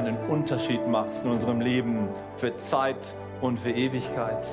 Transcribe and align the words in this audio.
einen 0.00 0.16
Unterschied 0.28 0.86
machst 0.88 1.24
in 1.24 1.30
unserem 1.30 1.60
Leben 1.60 2.08
für 2.38 2.56
Zeit 2.56 2.96
und 3.42 3.58
für 3.58 3.70
Ewigkeit. 3.70 4.46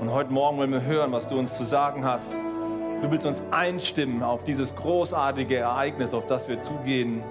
Und 0.00 0.10
heute 0.10 0.32
Morgen 0.32 0.56
wollen 0.56 0.72
wir 0.72 0.82
hören, 0.82 1.12
was 1.12 1.28
du 1.28 1.38
uns 1.38 1.54
zu 1.56 1.64
sagen 1.64 2.04
hast. 2.04 2.32
Du 3.02 3.10
willst 3.10 3.26
uns 3.26 3.42
einstimmen 3.50 4.22
auf 4.22 4.44
dieses 4.44 4.74
großartige 4.74 5.56
Ereignis, 5.56 6.14
auf 6.14 6.26
das 6.26 6.48
wir 6.48 6.62
zugehen, 6.62 7.22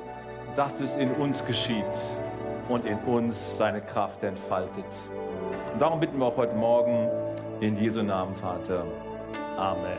dass 0.56 0.80
es 0.80 0.96
in 0.98 1.12
uns 1.14 1.44
geschieht 1.46 1.84
und 2.70 2.86
in 2.86 3.00
uns 3.00 3.58
seine 3.58 3.82
Kraft 3.82 4.22
entfaltet. 4.24 4.86
Und 5.74 5.82
darum 5.82 6.00
bitten 6.00 6.20
wir 6.20 6.28
auch 6.28 6.38
heute 6.38 6.56
Morgen 6.56 7.10
in 7.62 7.78
Jesu 7.78 8.04
Namen, 8.04 8.36
Vater. 8.36 8.84
Amen. 9.58 9.98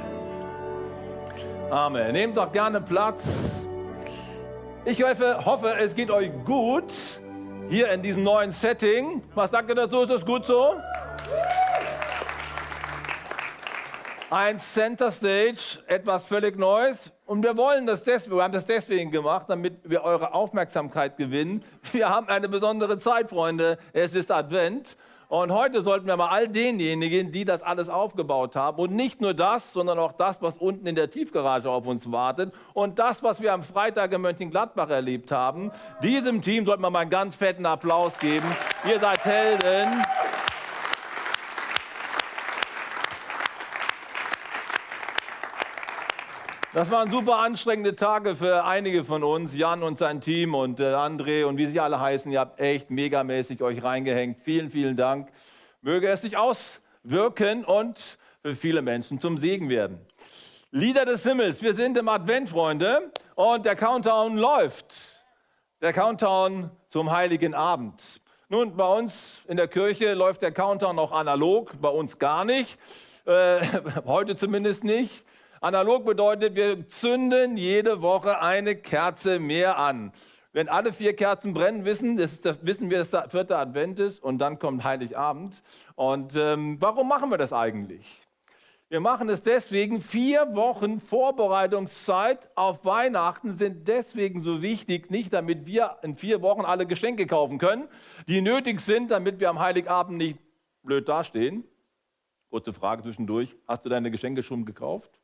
Amen. 1.70 2.12
Nehmt 2.12 2.36
doch 2.36 2.52
gerne 2.52 2.80
Platz. 2.80 3.67
Ich 4.90 5.02
hoffe, 5.02 5.44
hoffe, 5.44 5.74
es 5.78 5.94
geht 5.94 6.10
euch 6.10 6.30
gut 6.46 6.90
hier 7.68 7.90
in 7.90 8.00
diesem 8.00 8.22
neuen 8.22 8.52
Setting. 8.52 9.22
Was 9.34 9.50
sagt 9.50 9.68
ihr 9.68 9.74
dazu? 9.74 10.00
Ist 10.00 10.08
das 10.08 10.24
gut 10.24 10.46
so? 10.46 10.76
Ein 14.30 14.58
Center 14.58 15.12
Stage, 15.12 15.78
etwas 15.88 16.24
völlig 16.24 16.56
Neues. 16.56 17.12
Und 17.26 17.42
wir 17.42 17.54
wollen 17.58 17.84
das 17.84 18.02
deswegen, 18.02 18.36
wir 18.36 18.42
haben 18.42 18.54
das 18.54 18.64
deswegen 18.64 19.10
gemacht, 19.10 19.44
damit 19.48 19.78
wir 19.84 20.04
eure 20.04 20.32
Aufmerksamkeit 20.32 21.18
gewinnen. 21.18 21.62
Wir 21.92 22.08
haben 22.08 22.26
eine 22.28 22.48
besondere 22.48 22.98
Zeit, 22.98 23.28
Freunde. 23.28 23.76
Es 23.92 24.14
ist 24.14 24.30
Advent. 24.30 24.96
Und 25.28 25.52
heute 25.52 25.82
sollten 25.82 26.06
wir 26.06 26.16
mal 26.16 26.28
all 26.28 26.48
denjenigen, 26.48 27.32
die 27.32 27.44
das 27.44 27.60
alles 27.60 27.90
aufgebaut 27.90 28.56
haben, 28.56 28.78
und 28.78 28.92
nicht 28.92 29.20
nur 29.20 29.34
das, 29.34 29.74
sondern 29.74 29.98
auch 29.98 30.12
das, 30.12 30.40
was 30.40 30.56
unten 30.56 30.86
in 30.86 30.94
der 30.94 31.10
Tiefgarage 31.10 31.68
auf 31.68 31.86
uns 31.86 32.10
wartet 32.10 32.54
und 32.72 32.98
das, 32.98 33.22
was 33.22 33.42
wir 33.42 33.52
am 33.52 33.62
Freitag 33.62 34.10
in 34.12 34.22
Mönchengladbach 34.22 34.88
erlebt 34.88 35.30
haben, 35.30 35.70
diesem 36.02 36.40
Team 36.40 36.64
sollten 36.64 36.82
wir 36.82 36.88
mal 36.88 37.00
einen 37.00 37.10
ganz 37.10 37.36
fetten 37.36 37.66
Applaus 37.66 38.18
geben. 38.18 38.46
Ihr 38.88 39.00
seid 39.00 39.22
Helden. 39.26 40.02
Das 46.74 46.90
waren 46.90 47.10
super 47.10 47.38
anstrengende 47.38 47.96
Tage 47.96 48.36
für 48.36 48.62
einige 48.66 49.02
von 49.02 49.24
uns, 49.24 49.54
Jan 49.54 49.82
und 49.82 49.98
sein 49.98 50.20
Team 50.20 50.54
und 50.54 50.80
äh, 50.80 50.92
André 50.92 51.46
und 51.46 51.56
wie 51.56 51.64
sie 51.64 51.80
alle 51.80 51.98
heißen. 51.98 52.30
Ihr 52.30 52.40
habt 52.40 52.60
echt 52.60 52.90
megamäßig 52.90 53.62
euch 53.62 53.82
reingehängt. 53.82 54.42
Vielen, 54.42 54.68
vielen 54.68 54.94
Dank. 54.94 55.30
Möge 55.80 56.08
es 56.08 56.20
sich 56.20 56.36
auswirken 56.36 57.64
und 57.64 58.18
für 58.42 58.54
viele 58.54 58.82
Menschen 58.82 59.18
zum 59.18 59.38
Segen 59.38 59.70
werden. 59.70 59.98
Lieder 60.70 61.06
des 61.06 61.22
Himmels, 61.22 61.62
wir 61.62 61.74
sind 61.74 61.96
im 61.96 62.06
Advent, 62.06 62.50
Freunde, 62.50 63.12
und 63.34 63.64
der 63.64 63.74
Countdown 63.74 64.36
läuft. 64.36 64.94
Der 65.80 65.94
Countdown 65.94 66.70
zum 66.90 67.10
heiligen 67.10 67.54
Abend. 67.54 68.20
Nun, 68.50 68.76
bei 68.76 68.86
uns 68.86 69.40
in 69.48 69.56
der 69.56 69.68
Kirche 69.68 70.12
läuft 70.12 70.42
der 70.42 70.52
Countdown 70.52 70.96
noch 70.96 71.12
analog, 71.12 71.72
bei 71.80 71.88
uns 71.88 72.18
gar 72.18 72.44
nicht. 72.44 72.78
Äh, 73.24 73.60
heute 74.04 74.36
zumindest 74.36 74.84
nicht. 74.84 75.24
Analog 75.60 76.04
bedeutet, 76.04 76.54
wir 76.54 76.86
zünden 76.88 77.56
jede 77.56 78.00
Woche 78.00 78.40
eine 78.40 78.76
Kerze 78.76 79.40
mehr 79.40 79.78
an. 79.78 80.12
Wenn 80.52 80.68
alle 80.68 80.92
vier 80.92 81.14
Kerzen 81.14 81.52
brennen, 81.52 81.84
wissen, 81.84 82.16
das 82.16 82.40
das, 82.40 82.56
wissen 82.62 82.90
wir, 82.90 82.98
dass 82.98 83.10
der 83.10 83.28
vierte 83.28 83.56
Advent 83.56 83.98
ist 83.98 84.22
und 84.22 84.38
dann 84.38 84.58
kommt 84.58 84.84
Heiligabend. 84.84 85.62
Und 85.94 86.36
ähm, 86.36 86.76
warum 86.80 87.08
machen 87.08 87.30
wir 87.30 87.38
das 87.38 87.52
eigentlich? 87.52 88.06
Wir 88.88 89.00
machen 89.00 89.28
es 89.28 89.42
deswegen, 89.42 90.00
vier 90.00 90.54
Wochen 90.54 91.00
Vorbereitungszeit 91.00 92.48
auf 92.54 92.86
Weihnachten 92.86 93.58
sind 93.58 93.86
deswegen 93.86 94.40
so 94.40 94.62
wichtig, 94.62 95.10
nicht 95.10 95.32
damit 95.34 95.66
wir 95.66 95.98
in 96.02 96.16
vier 96.16 96.40
Wochen 96.40 96.62
alle 96.62 96.86
Geschenke 96.86 97.26
kaufen 97.26 97.58
können, 97.58 97.88
die 98.28 98.40
nötig 98.40 98.80
sind, 98.80 99.10
damit 99.10 99.40
wir 99.40 99.50
am 99.50 99.58
Heiligabend 99.58 100.16
nicht 100.16 100.38
blöd 100.82 101.06
dastehen. 101.06 101.64
Kurze 102.48 102.72
Frage 102.72 103.02
zwischendurch, 103.02 103.54
hast 103.66 103.84
du 103.84 103.90
deine 103.90 104.10
Geschenke 104.10 104.42
schon 104.42 104.64
gekauft? 104.64 105.17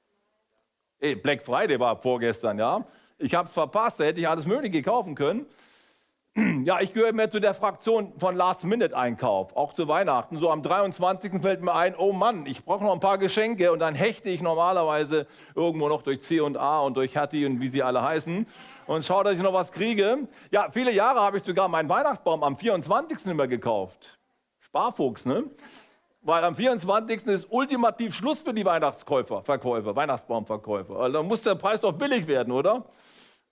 Hey, 1.04 1.14
Black 1.14 1.42
Friday 1.42 1.78
war 1.78 1.96
vorgestern, 1.96 2.58
ja. 2.58 2.82
Ich 3.18 3.34
habe 3.34 3.46
es 3.46 3.52
verpasst, 3.52 4.00
da 4.00 4.04
hätte 4.04 4.20
ich 4.20 4.26
alles 4.26 4.46
Mögliche 4.46 4.80
kaufen 4.82 5.14
können. 5.14 5.44
Ja, 6.64 6.80
ich 6.80 6.94
gehöre 6.94 7.12
mehr 7.12 7.30
zu 7.30 7.40
der 7.40 7.52
Fraktion 7.52 8.14
von 8.18 8.34
Last-Minute-Einkauf, 8.34 9.54
auch 9.54 9.74
zu 9.74 9.86
Weihnachten. 9.86 10.38
So 10.38 10.50
am 10.50 10.62
23. 10.62 11.42
fällt 11.42 11.60
mir 11.60 11.74
ein, 11.74 11.94
oh 11.94 12.12
Mann, 12.12 12.46
ich 12.46 12.64
brauche 12.64 12.82
noch 12.82 12.94
ein 12.94 13.00
paar 13.00 13.18
Geschenke 13.18 13.70
und 13.70 13.80
dann 13.80 13.94
hechte 13.94 14.30
ich 14.30 14.40
normalerweise 14.40 15.26
irgendwo 15.54 15.90
noch 15.90 16.00
durch 16.00 16.22
C 16.22 16.40
und 16.40 16.56
A 16.56 16.80
und 16.80 16.96
durch 16.96 17.18
Hattie 17.18 17.44
und 17.44 17.60
wie 17.60 17.68
sie 17.68 17.82
alle 17.82 18.00
heißen 18.00 18.46
und 18.86 19.04
schaue, 19.04 19.24
dass 19.24 19.34
ich 19.34 19.42
noch 19.42 19.52
was 19.52 19.72
kriege. 19.72 20.26
Ja, 20.50 20.70
viele 20.72 20.90
Jahre 20.90 21.20
habe 21.20 21.36
ich 21.36 21.44
sogar 21.44 21.68
meinen 21.68 21.90
Weihnachtsbaum 21.90 22.42
am 22.42 22.56
24. 22.56 23.26
immer 23.26 23.46
gekauft. 23.46 24.18
Sparfuchs, 24.60 25.26
ne? 25.26 25.44
Weil 26.24 26.42
am 26.42 26.56
24. 26.56 27.26
ist 27.26 27.46
ultimativ 27.50 28.14
Schluss 28.14 28.40
für 28.40 28.54
die 28.54 28.64
Weihnachtskäufer, 28.64 29.42
Verkäufer, 29.42 29.94
Weihnachtsbaumverkäufer. 29.94 30.96
Also 30.96 31.22
muss 31.22 31.42
der 31.42 31.54
Preis 31.54 31.80
doch 31.80 31.92
billig 31.92 32.26
werden, 32.26 32.50
oder? 32.50 32.86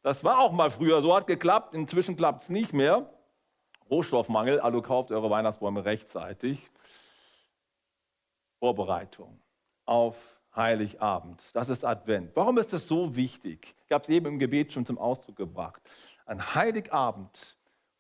Das 0.03 0.25
war 0.25 0.38
auch 0.38 0.53
mal 0.53 0.71
früher, 0.71 1.03
so 1.03 1.15
hat 1.15 1.27
geklappt, 1.27 1.75
inzwischen 1.75 2.16
klappt 2.16 2.44
es 2.44 2.49
nicht 2.49 2.72
mehr. 2.72 3.10
Rohstoffmangel, 3.91 4.59
also 4.59 4.81
kauft 4.81 5.12
eure 5.12 5.28
Weihnachtsbäume 5.28 5.84
rechtzeitig. 5.84 6.71
Vorbereitung 8.59 9.39
auf 9.84 10.16
Heiligabend. 10.56 11.43
Das 11.53 11.69
ist 11.69 11.84
Advent. 11.84 12.31
Warum 12.34 12.56
ist 12.56 12.72
das 12.72 12.89
so 12.89 13.15
wichtig? 13.15 13.75
Ich 13.84 13.93
habe 13.93 14.03
es 14.03 14.09
eben 14.09 14.27
im 14.27 14.39
Gebet 14.39 14.72
schon 14.72 14.87
zum 14.87 14.97
Ausdruck 14.97 15.37
gebracht. 15.37 15.83
An 16.25 16.54
Heiligabend 16.54 17.59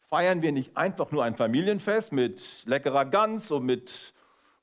feiern 0.08 0.40
wir 0.40 0.52
nicht 0.52 0.78
einfach 0.78 1.10
nur 1.10 1.24
ein 1.24 1.36
Familienfest 1.36 2.10
mit 2.10 2.64
leckerer 2.64 3.04
Gans 3.04 3.50
und 3.50 3.66
mit 3.66 4.11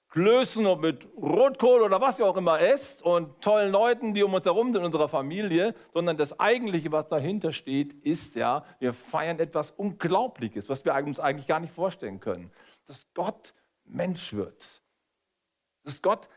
Klößen 0.10 0.66
und 0.66 0.82
mit 0.82 1.08
Rotkohl 1.18 1.84
oder 1.84 2.02
was 2.02 2.18
ihr 2.18 2.26
auch 2.26 2.38
immer 2.38 2.60
esst 2.60 3.04
und 3.04 3.42
tollen 3.42 3.72
Leuten, 3.72 4.16
die 4.16 4.24
um 4.24 4.34
uns 4.34 4.46
herum 4.46 4.68
sind, 4.68 4.78
in 4.78 4.86
unserer 4.86 5.08
Familie, 5.08 5.76
sondern 5.94 6.18
das 6.18 6.40
Eigentliche, 6.40 6.92
was 6.92 7.08
dahinter 7.08 7.54
steht, 7.54 7.94
ist 7.94 8.36
ja, 8.36 8.66
wir 8.80 8.94
feiern 8.94 9.40
etwas 9.40 9.70
Unglaubliches, 9.70 10.68
was 10.68 10.84
wir 10.84 10.96
uns 10.96 11.20
eigentlich 11.20 11.46
gar 11.46 11.60
nicht 11.60 11.74
vorstellen 11.74 12.20
können. 12.20 12.52
Dass 12.88 13.06
Gott 13.14 13.54
Mensch 13.86 14.34
wird. 14.34 14.82
Dass 15.84 16.02
Gott 16.02 16.28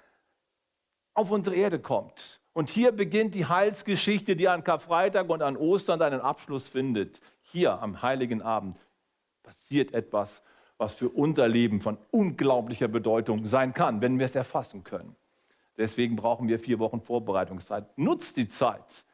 auf 1.15 1.31
unsere 1.31 1.57
Erde 1.57 1.79
kommt. 1.79 2.41
Und 2.53 2.69
hier 2.69 2.93
beginnt 2.93 3.35
die 3.35 3.47
Heilsgeschichte, 3.47 4.37
die 4.37 4.49
an 4.49 4.65
Karfreitag 4.65 5.31
und 5.31 5.43
an 5.43 5.57
Ostern 5.57 6.03
einen 6.03 6.21
Abschluss 6.21 6.69
findet. 6.69 7.21
Hier 7.41 7.81
am 7.81 8.03
heiligen 8.03 8.43
Abend 8.43 8.79
passiert 9.43 9.95
etwas 9.95 10.43
was 10.83 10.95
für 10.95 11.09
unser 11.09 11.47
Leben 11.47 11.81
von 11.81 11.97
unglaublicher 12.11 12.89
Bedeutung 12.89 13.47
sein 13.47 13.73
kann, 13.73 14.01
wenn 14.01 14.19
wir 14.19 14.27
es 14.27 14.35
erfassen 14.35 14.83
können. 14.83 15.15
Deswegen 15.79 16.17
brauchen 16.17 16.49
wir 16.49 16.59
vier 16.59 16.81
Wochen 16.81 17.01
Vorbereitungszeit. 17.01 17.87
Nutz 17.97 18.35
die 18.35 18.49
Zeit, 18.49 19.05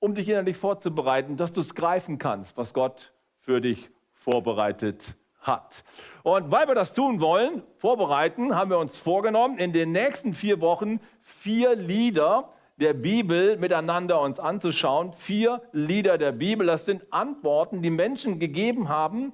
um 0.00 0.14
dich 0.14 0.28
innerlich 0.28 0.58
vorzubereiten, 0.58 1.38
dass 1.38 1.54
du 1.54 1.62
es 1.62 1.74
greifen 1.74 2.18
kannst, 2.18 2.58
was 2.58 2.74
Gott 2.74 3.14
für 3.40 3.62
dich 3.62 3.88
vorbereitet 4.12 5.16
hat. 5.40 5.82
Und 6.24 6.50
weil 6.50 6.68
wir 6.68 6.74
das 6.74 6.92
tun 6.92 7.22
wollen, 7.22 7.62
vorbereiten, 7.78 8.54
haben 8.54 8.70
wir 8.70 8.78
uns 8.78 8.98
vorgenommen, 8.98 9.56
in 9.56 9.72
den 9.72 9.92
nächsten 9.92 10.34
vier 10.34 10.60
Wochen 10.60 11.00
vier 11.22 11.74
Lieder 11.74 12.52
der 12.76 12.92
Bibel 12.92 13.56
miteinander 13.56 14.20
uns 14.20 14.38
anzuschauen. 14.38 15.14
Vier 15.14 15.62
Lieder 15.72 16.18
der 16.18 16.32
Bibel, 16.32 16.66
das 16.66 16.84
sind 16.84 17.10
Antworten, 17.14 17.80
die 17.80 17.88
Menschen 17.88 18.38
gegeben 18.38 18.90
haben 18.90 19.32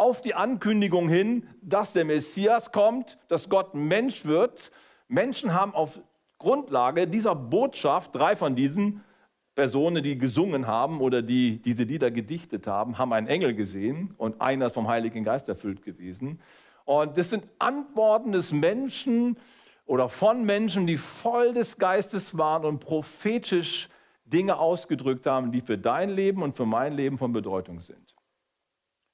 auf 0.00 0.22
die 0.22 0.34
Ankündigung 0.34 1.08
hin, 1.08 1.46
dass 1.60 1.92
der 1.92 2.06
Messias 2.06 2.72
kommt, 2.72 3.18
dass 3.28 3.50
Gott 3.50 3.74
Mensch 3.74 4.24
wird. 4.24 4.72
Menschen 5.08 5.52
haben 5.52 5.74
auf 5.74 6.00
Grundlage 6.38 7.06
dieser 7.06 7.34
Botschaft, 7.34 8.14
drei 8.14 8.34
von 8.34 8.56
diesen 8.56 9.04
Personen, 9.54 10.02
die 10.02 10.16
gesungen 10.16 10.66
haben 10.66 11.02
oder 11.02 11.20
die 11.20 11.58
diese 11.58 11.82
Lieder 11.82 12.10
gedichtet 12.10 12.66
haben, 12.66 12.96
haben 12.96 13.12
einen 13.12 13.26
Engel 13.26 13.54
gesehen 13.54 14.14
und 14.16 14.40
einer 14.40 14.66
ist 14.66 14.74
vom 14.74 14.88
Heiligen 14.88 15.22
Geist 15.22 15.50
erfüllt 15.50 15.82
gewesen. 15.82 16.40
Und 16.86 17.18
das 17.18 17.28
sind 17.28 17.44
Antworten 17.58 18.32
des 18.32 18.52
Menschen 18.52 19.36
oder 19.84 20.08
von 20.08 20.44
Menschen, 20.44 20.86
die 20.86 20.96
voll 20.96 21.52
des 21.52 21.76
Geistes 21.76 22.38
waren 22.38 22.64
und 22.64 22.80
prophetisch 22.80 23.90
Dinge 24.24 24.58
ausgedrückt 24.58 25.26
haben, 25.26 25.52
die 25.52 25.60
für 25.60 25.76
dein 25.76 26.08
Leben 26.08 26.42
und 26.42 26.56
für 26.56 26.64
mein 26.64 26.94
Leben 26.94 27.18
von 27.18 27.32
Bedeutung 27.34 27.80
sind. 27.80 28.14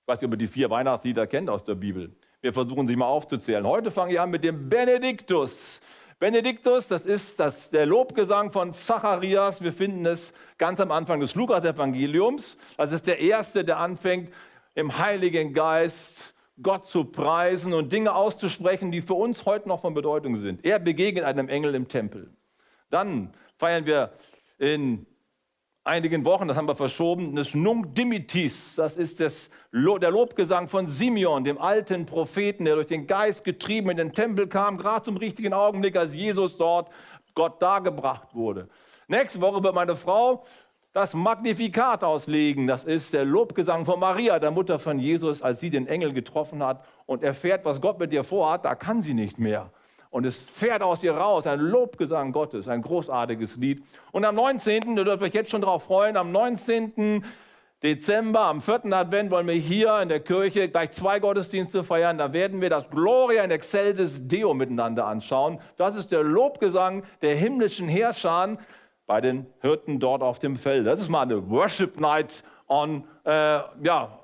Ich 0.06 0.08
weiß 0.08 0.20
nicht, 0.20 0.28
ob 0.28 0.34
ihr 0.34 0.38
die 0.38 0.46
vier 0.46 0.70
Weihnachtslieder 0.70 1.26
kennt 1.26 1.50
aus 1.50 1.64
der 1.64 1.74
Bibel. 1.74 2.14
Wir 2.40 2.52
versuchen 2.52 2.86
sie 2.86 2.94
mal 2.94 3.06
aufzuzählen. 3.06 3.66
Heute 3.66 3.90
fange 3.90 4.12
ich 4.12 4.20
an 4.20 4.30
mit 4.30 4.44
dem 4.44 4.68
Benediktus. 4.68 5.80
Benediktus, 6.20 6.86
das 6.86 7.04
ist 7.04 7.40
das, 7.40 7.70
der 7.70 7.86
Lobgesang 7.86 8.52
von 8.52 8.72
Zacharias. 8.72 9.60
Wir 9.62 9.72
finden 9.72 10.06
es 10.06 10.32
ganz 10.58 10.78
am 10.78 10.92
Anfang 10.92 11.18
des 11.18 11.34
Lukas-Evangeliums. 11.34 12.56
Das 12.76 12.92
ist 12.92 13.08
der 13.08 13.18
erste, 13.18 13.64
der 13.64 13.80
anfängt, 13.80 14.32
im 14.76 14.96
Heiligen 14.96 15.52
Geist 15.52 16.36
Gott 16.62 16.86
zu 16.86 17.06
preisen 17.06 17.74
und 17.74 17.92
Dinge 17.92 18.14
auszusprechen, 18.14 18.92
die 18.92 19.02
für 19.02 19.14
uns 19.14 19.44
heute 19.44 19.66
noch 19.66 19.80
von 19.80 19.92
Bedeutung 19.92 20.36
sind. 20.36 20.64
Er 20.64 20.78
begegnet 20.78 21.24
einem 21.24 21.48
Engel 21.48 21.74
im 21.74 21.88
Tempel. 21.88 22.30
Dann 22.90 23.34
feiern 23.56 23.86
wir 23.86 24.12
in 24.58 25.04
einigen 25.86 26.24
Wochen, 26.24 26.48
das 26.48 26.56
haben 26.56 26.68
wir 26.68 26.76
verschoben, 26.76 27.36
das 27.36 27.54
Nunc 27.54 27.94
Dimittis, 27.94 28.74
das 28.76 28.96
ist 28.96 29.20
das, 29.20 29.50
der 29.72 30.10
Lobgesang 30.10 30.68
von 30.68 30.88
Simeon, 30.88 31.44
dem 31.44 31.58
alten 31.58 32.06
Propheten, 32.06 32.64
der 32.64 32.74
durch 32.74 32.88
den 32.88 33.06
Geist 33.06 33.44
getrieben 33.44 33.90
in 33.90 33.96
den 33.96 34.12
Tempel 34.12 34.46
kam, 34.46 34.78
gerade 34.78 35.04
zum 35.04 35.16
richtigen 35.16 35.52
Augenblick, 35.52 35.96
als 35.96 36.14
Jesus 36.14 36.56
dort 36.56 36.90
Gott 37.34 37.60
dargebracht 37.62 38.34
wurde. 38.34 38.68
Nächste 39.08 39.40
Woche 39.40 39.62
wird 39.62 39.74
meine 39.74 39.96
Frau 39.96 40.44
das 40.92 41.12
Magnifikat 41.12 42.02
auslegen. 42.02 42.66
Das 42.66 42.82
ist 42.82 43.12
der 43.12 43.26
Lobgesang 43.26 43.84
von 43.84 44.00
Maria, 44.00 44.38
der 44.38 44.50
Mutter 44.50 44.78
von 44.78 44.98
Jesus, 44.98 45.42
als 45.42 45.60
sie 45.60 45.68
den 45.68 45.86
Engel 45.86 46.12
getroffen 46.14 46.64
hat 46.64 46.84
und 47.04 47.22
erfährt, 47.22 47.66
was 47.66 47.82
Gott 47.82 47.98
mit 47.98 48.12
ihr 48.12 48.24
vorhat. 48.24 48.64
Da 48.64 48.74
kann 48.74 49.02
sie 49.02 49.12
nicht 49.12 49.38
mehr. 49.38 49.70
Und 50.16 50.24
es 50.24 50.38
fährt 50.38 50.80
aus 50.80 51.02
ihr 51.02 51.12
raus, 51.12 51.46
ein 51.46 51.60
Lobgesang 51.60 52.32
Gottes, 52.32 52.68
ein 52.68 52.80
großartiges 52.80 53.56
Lied. 53.56 53.84
Und 54.12 54.24
am 54.24 54.34
19., 54.36 54.96
da 54.96 55.04
dürft 55.04 55.22
euch 55.22 55.34
jetzt 55.34 55.50
schon 55.50 55.60
darauf 55.60 55.82
freuen, 55.82 56.16
am 56.16 56.32
19. 56.32 57.22
Dezember, 57.82 58.40
am 58.40 58.62
4. 58.62 58.94
Advent, 58.94 59.30
wollen 59.30 59.46
wir 59.46 59.52
hier 59.52 60.00
in 60.00 60.08
der 60.08 60.20
Kirche 60.20 60.70
gleich 60.70 60.92
zwei 60.92 61.20
Gottesdienste 61.20 61.84
feiern. 61.84 62.16
Da 62.16 62.32
werden 62.32 62.62
wir 62.62 62.70
das 62.70 62.88
Gloria 62.88 63.44
in 63.44 63.50
Excelsis 63.50 64.26
Deo 64.26 64.54
miteinander 64.54 65.06
anschauen. 65.06 65.60
Das 65.76 65.94
ist 65.94 66.10
der 66.10 66.22
Lobgesang 66.22 67.02
der 67.20 67.36
himmlischen 67.36 67.86
Herrscher 67.86 68.56
bei 69.06 69.20
den 69.20 69.44
Hirten 69.60 70.00
dort 70.00 70.22
auf 70.22 70.38
dem 70.38 70.56
Feld. 70.56 70.86
Das 70.86 70.98
ist 70.98 71.10
mal 71.10 71.24
eine 71.24 71.50
Worship 71.50 72.00
Night 72.00 72.42
on, 72.68 73.04
äh, 73.24 73.30
ja, 73.82 74.18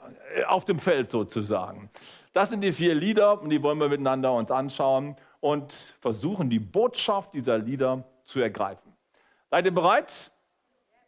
auf 0.49 0.65
dem 0.65 0.79
Feld 0.79 1.11
sozusagen. 1.11 1.91
Das 2.33 2.49
sind 2.49 2.63
die 2.63 2.73
vier 2.73 2.95
Lieder 2.95 3.43
und 3.43 3.51
die 3.51 3.63
wollen 3.63 3.79
wir 3.79 3.91
miteinander 3.91 4.33
uns 4.33 4.51
anschauen 4.51 5.17
und 5.43 5.75
versuchen, 6.01 6.49
die 6.49 6.61
Botschaft 6.61 7.35
dieser 7.35 7.59
Lieder 7.59 8.05
zu 8.23 8.41
ergreifen. 8.41 8.93
Seid 9.51 9.67
ihr 9.67 9.75
bereit? 9.75 10.31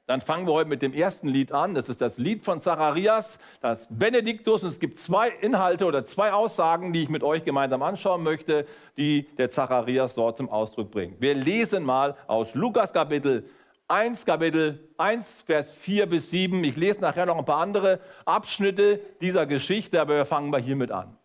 Dann 0.07 0.21
fangen 0.21 0.47
wir 0.47 0.53
heute 0.53 0.69
mit 0.69 0.83
dem 0.83 0.93
ersten 0.93 1.29
Lied 1.29 1.53
an. 1.53 1.73
Das 1.75 1.89
ist 1.89 2.01
das 2.01 2.19
Lied 2.19 2.45
von 2.45 2.61
Zacharias, 2.61 3.39
das 3.63 3.87
Benediktus. 3.89 4.63
Und 4.63 4.71
es 4.71 4.81
gibt 4.81 4.99
zwei 4.99 5.31
Inhalte 5.31 5.87
oder 5.87 6.05
zwei 6.05 6.33
Aussagen, 6.33 6.93
die 6.93 7.05
ich 7.05 7.09
mit 7.09 7.23
euch 7.23 7.45
gemeinsam 7.45 7.83
anschauen 7.83 8.23
möchte, 8.23 8.67
die 8.99 9.23
der 9.39 9.51
Zacharias 9.51 10.15
dort 10.15 10.37
zum 10.37 10.51
Ausdruck 10.51 10.91
bringt. 10.91 11.23
Wir 11.23 11.35
lesen 11.35 11.85
mal 11.85 12.17
aus 12.27 12.55
Lukas 12.55 12.93
Kapitel 12.93 13.49
1, 13.87 14.27
Kapitel 14.27 14.89
1, 14.99 15.25
Vers 15.47 15.73
4 15.73 16.07
bis 16.07 16.29
7. 16.29 16.63
Ich 16.65 16.77
lese 16.77 17.01
nachher 17.01 17.25
noch 17.25 17.39
ein 17.39 17.45
paar 17.45 17.61
andere 17.61 18.01
Abschnitte 18.25 19.01
dieser 19.21 19.47
Geschichte, 19.47 20.01
aber 20.01 20.17
wir 20.17 20.25
fangen 20.27 20.51
mal 20.51 20.61
hiermit 20.61 20.91
an. 20.91 21.17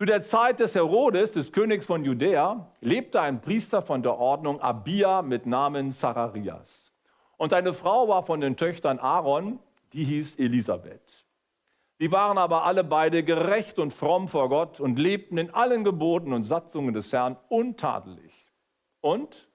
Zu 0.00 0.06
der 0.06 0.22
Zeit 0.22 0.60
des 0.60 0.74
Herodes, 0.74 1.32
des 1.32 1.52
Königs 1.52 1.84
von 1.84 2.06
Judäa, 2.06 2.72
lebte 2.80 3.20
ein 3.20 3.42
Priester 3.42 3.82
von 3.82 4.02
der 4.02 4.16
Ordnung 4.16 4.58
Abia 4.62 5.20
mit 5.20 5.44
Namen 5.44 5.92
Zacharias. 5.92 6.90
Und 7.36 7.50
seine 7.50 7.74
Frau 7.74 8.08
war 8.08 8.24
von 8.24 8.40
den 8.40 8.56
Töchtern 8.56 8.98
Aaron, 8.98 9.58
die 9.92 10.04
hieß 10.04 10.36
Elisabeth. 10.36 11.26
Die 12.00 12.10
waren 12.10 12.38
aber 12.38 12.64
alle 12.64 12.82
beide 12.82 13.22
gerecht 13.22 13.78
und 13.78 13.92
fromm 13.92 14.28
vor 14.28 14.48
Gott 14.48 14.80
und 14.80 14.98
lebten 14.98 15.36
in 15.36 15.50
allen 15.50 15.84
Geboten 15.84 16.32
und 16.32 16.44
Satzungen 16.44 16.94
des 16.94 17.12
Herrn 17.12 17.36
untadelig. 17.50 18.46
Und 19.02 19.50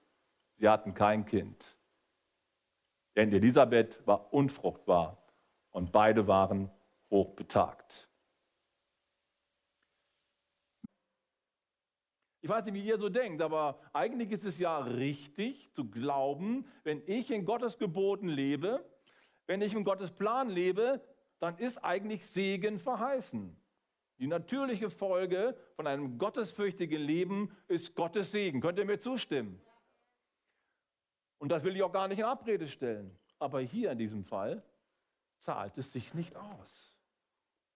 sie 0.58 0.68
hatten 0.68 0.94
kein 0.94 1.26
Kind. 1.26 1.76
Denn 3.16 3.32
Elisabeth 3.32 4.00
war 4.06 4.32
unfruchtbar 4.32 5.18
und 5.72 5.90
beide 5.90 6.28
waren 6.28 6.70
hochbetagt. 7.10 8.05
Ich 12.46 12.50
weiß 12.50 12.64
nicht, 12.64 12.74
wie 12.74 12.86
ihr 12.86 12.96
so 12.96 13.08
denkt, 13.08 13.42
aber 13.42 13.76
eigentlich 13.92 14.30
ist 14.30 14.44
es 14.44 14.56
ja 14.60 14.78
richtig 14.78 15.68
zu 15.72 15.90
glauben, 15.90 16.64
wenn 16.84 17.02
ich 17.06 17.32
in 17.32 17.44
Gottes 17.44 17.76
Geboten 17.76 18.28
lebe, 18.28 18.88
wenn 19.48 19.60
ich 19.62 19.74
in 19.74 19.82
Gottes 19.82 20.12
Plan 20.12 20.48
lebe, 20.48 21.00
dann 21.40 21.58
ist 21.58 21.78
eigentlich 21.78 22.24
Segen 22.24 22.78
verheißen. 22.78 23.60
Die 24.20 24.28
natürliche 24.28 24.90
Folge 24.90 25.56
von 25.74 25.88
einem 25.88 26.18
gottesfürchtigen 26.18 27.02
Leben 27.02 27.50
ist 27.66 27.96
Gottes 27.96 28.30
Segen. 28.30 28.60
Könnt 28.60 28.78
ihr 28.78 28.84
mir 28.84 29.00
zustimmen? 29.00 29.60
Und 31.38 31.50
das 31.50 31.64
will 31.64 31.74
ich 31.74 31.82
auch 31.82 31.90
gar 31.90 32.06
nicht 32.06 32.20
in 32.20 32.26
Abrede 32.26 32.68
stellen. 32.68 33.18
Aber 33.40 33.60
hier 33.60 33.90
in 33.90 33.98
diesem 33.98 34.24
Fall 34.24 34.62
zahlt 35.40 35.76
es 35.78 35.92
sich 35.92 36.14
nicht 36.14 36.36
aus. 36.36 36.95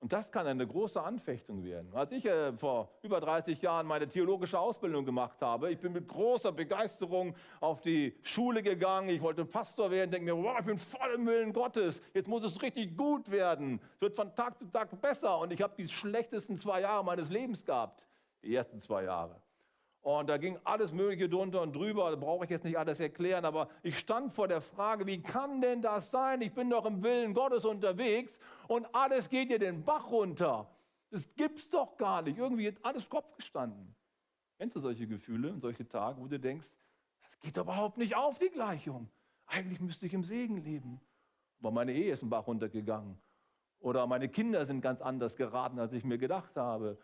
Und 0.01 0.15
das 0.15 0.31
kann 0.31 0.47
eine 0.47 0.67
große 0.67 1.01
Anfechtung 1.01 1.63
werden. 1.63 1.91
Als 1.95 2.11
ich 2.11 2.25
äh, 2.25 2.55
vor 2.55 2.89
über 3.03 3.21
30 3.21 3.61
Jahren 3.61 3.87
meine 3.87 4.09
theologische 4.09 4.59
Ausbildung 4.59 5.05
gemacht 5.05 5.37
habe, 5.43 5.71
ich 5.71 5.79
bin 5.79 5.93
mit 5.93 6.09
großer 6.09 6.53
Begeisterung 6.53 7.35
auf 7.61 7.83
die 7.83 8.17
Schule 8.23 8.63
gegangen. 8.63 9.11
Ich 9.11 9.21
wollte 9.21 9.45
Pastor 9.45 9.91
werden, 9.91 10.11
denke 10.11 10.35
mir, 10.35 10.43
wow, 10.43 10.57
ich 10.59 10.65
bin 10.65 10.79
voll 10.79 11.11
im 11.15 11.27
Willen 11.27 11.53
Gottes. 11.53 12.01
Jetzt 12.15 12.29
muss 12.29 12.43
es 12.45 12.63
richtig 12.63 12.97
gut 12.97 13.31
werden. 13.31 13.79
Es 13.97 14.01
wird 14.01 14.17
von 14.17 14.35
Tag 14.35 14.59
zu 14.59 14.65
Tag 14.71 14.89
besser. 15.03 15.39
Und 15.39 15.53
ich 15.53 15.61
habe 15.61 15.75
die 15.77 15.87
schlechtesten 15.87 16.57
zwei 16.57 16.81
Jahre 16.81 17.05
meines 17.05 17.29
Lebens 17.29 17.63
gehabt. 17.63 18.03
Die 18.43 18.55
ersten 18.55 18.81
zwei 18.81 19.05
Jahre. 19.05 19.37
Und 20.03 20.31
da 20.31 20.39
ging 20.39 20.59
alles 20.65 20.93
Mögliche 20.93 21.29
drunter 21.29 21.61
und 21.61 21.77
drüber, 21.77 22.09
da 22.09 22.17
brauche 22.17 22.45
ich 22.45 22.51
jetzt 22.51 22.65
nicht 22.65 22.79
alles 22.79 22.99
erklären, 23.01 23.45
aber 23.45 23.69
ich 23.83 23.99
stand 23.99 24.33
vor 24.33 24.49
der 24.49 24.63
Frage, 24.63 25.07
wie 25.07 25.21
kann 25.21 25.61
denn 25.61 25.83
das 25.83 26.11
sein? 26.11 26.41
Ich 26.41 26.55
bin 26.55 26.71
doch 26.71 26.87
im 26.87 27.03
Willen 27.03 27.35
Gottes 27.35 27.67
unterwegs 27.67 28.33
und 28.71 28.87
alles 28.95 29.29
geht 29.29 29.49
hier 29.49 29.59
den 29.59 29.85
Bach 29.85 30.13
runter. 30.13 30.71
Das 31.11 31.35
gibt's 31.35 31.69
doch 31.71 31.97
gar 31.97 32.23
nicht. 32.23 32.39
Irgendwie 32.39 32.69
ist 32.69 32.79
alles 32.85 33.09
Kopf 33.09 33.35
gestanden. 33.37 33.97
Kennst 34.59 34.77
du 34.77 34.81
solche 34.81 35.09
Gefühle 35.09 35.53
und 35.53 35.61
solche 35.61 35.89
Tage, 35.89 36.21
wo 36.21 36.29
du 36.29 36.39
denkst, 36.39 36.69
das 37.21 37.41
geht 37.41 37.57
doch 37.57 37.65
überhaupt 37.65 37.99
nicht 37.99 38.15
auf, 38.15 38.39
die 38.39 38.49
Gleichung. 38.49 39.11
Eigentlich 39.47 39.81
müsste 39.81 40.07
ich 40.07 40.15
im 40.15 40.23
Segen 40.23 40.59
leben. 40.59 41.01
Aber 41.59 41.73
meine 41.73 41.93
Ehe 41.93 42.13
ist 42.13 42.23
im 42.23 42.31
Bach 42.31 42.47
runtergegangen. 42.47 43.21
Oder 43.81 44.07
meine 44.07 44.29
Kinder 44.29 44.65
sind 44.67 44.83
ganz 44.83 45.01
anders 45.01 45.35
geraten, 45.35 45.81
als 45.81 45.93
ich 45.93 46.05
mir 46.05 46.19
gedacht 46.19 46.55
habe. 46.55 46.97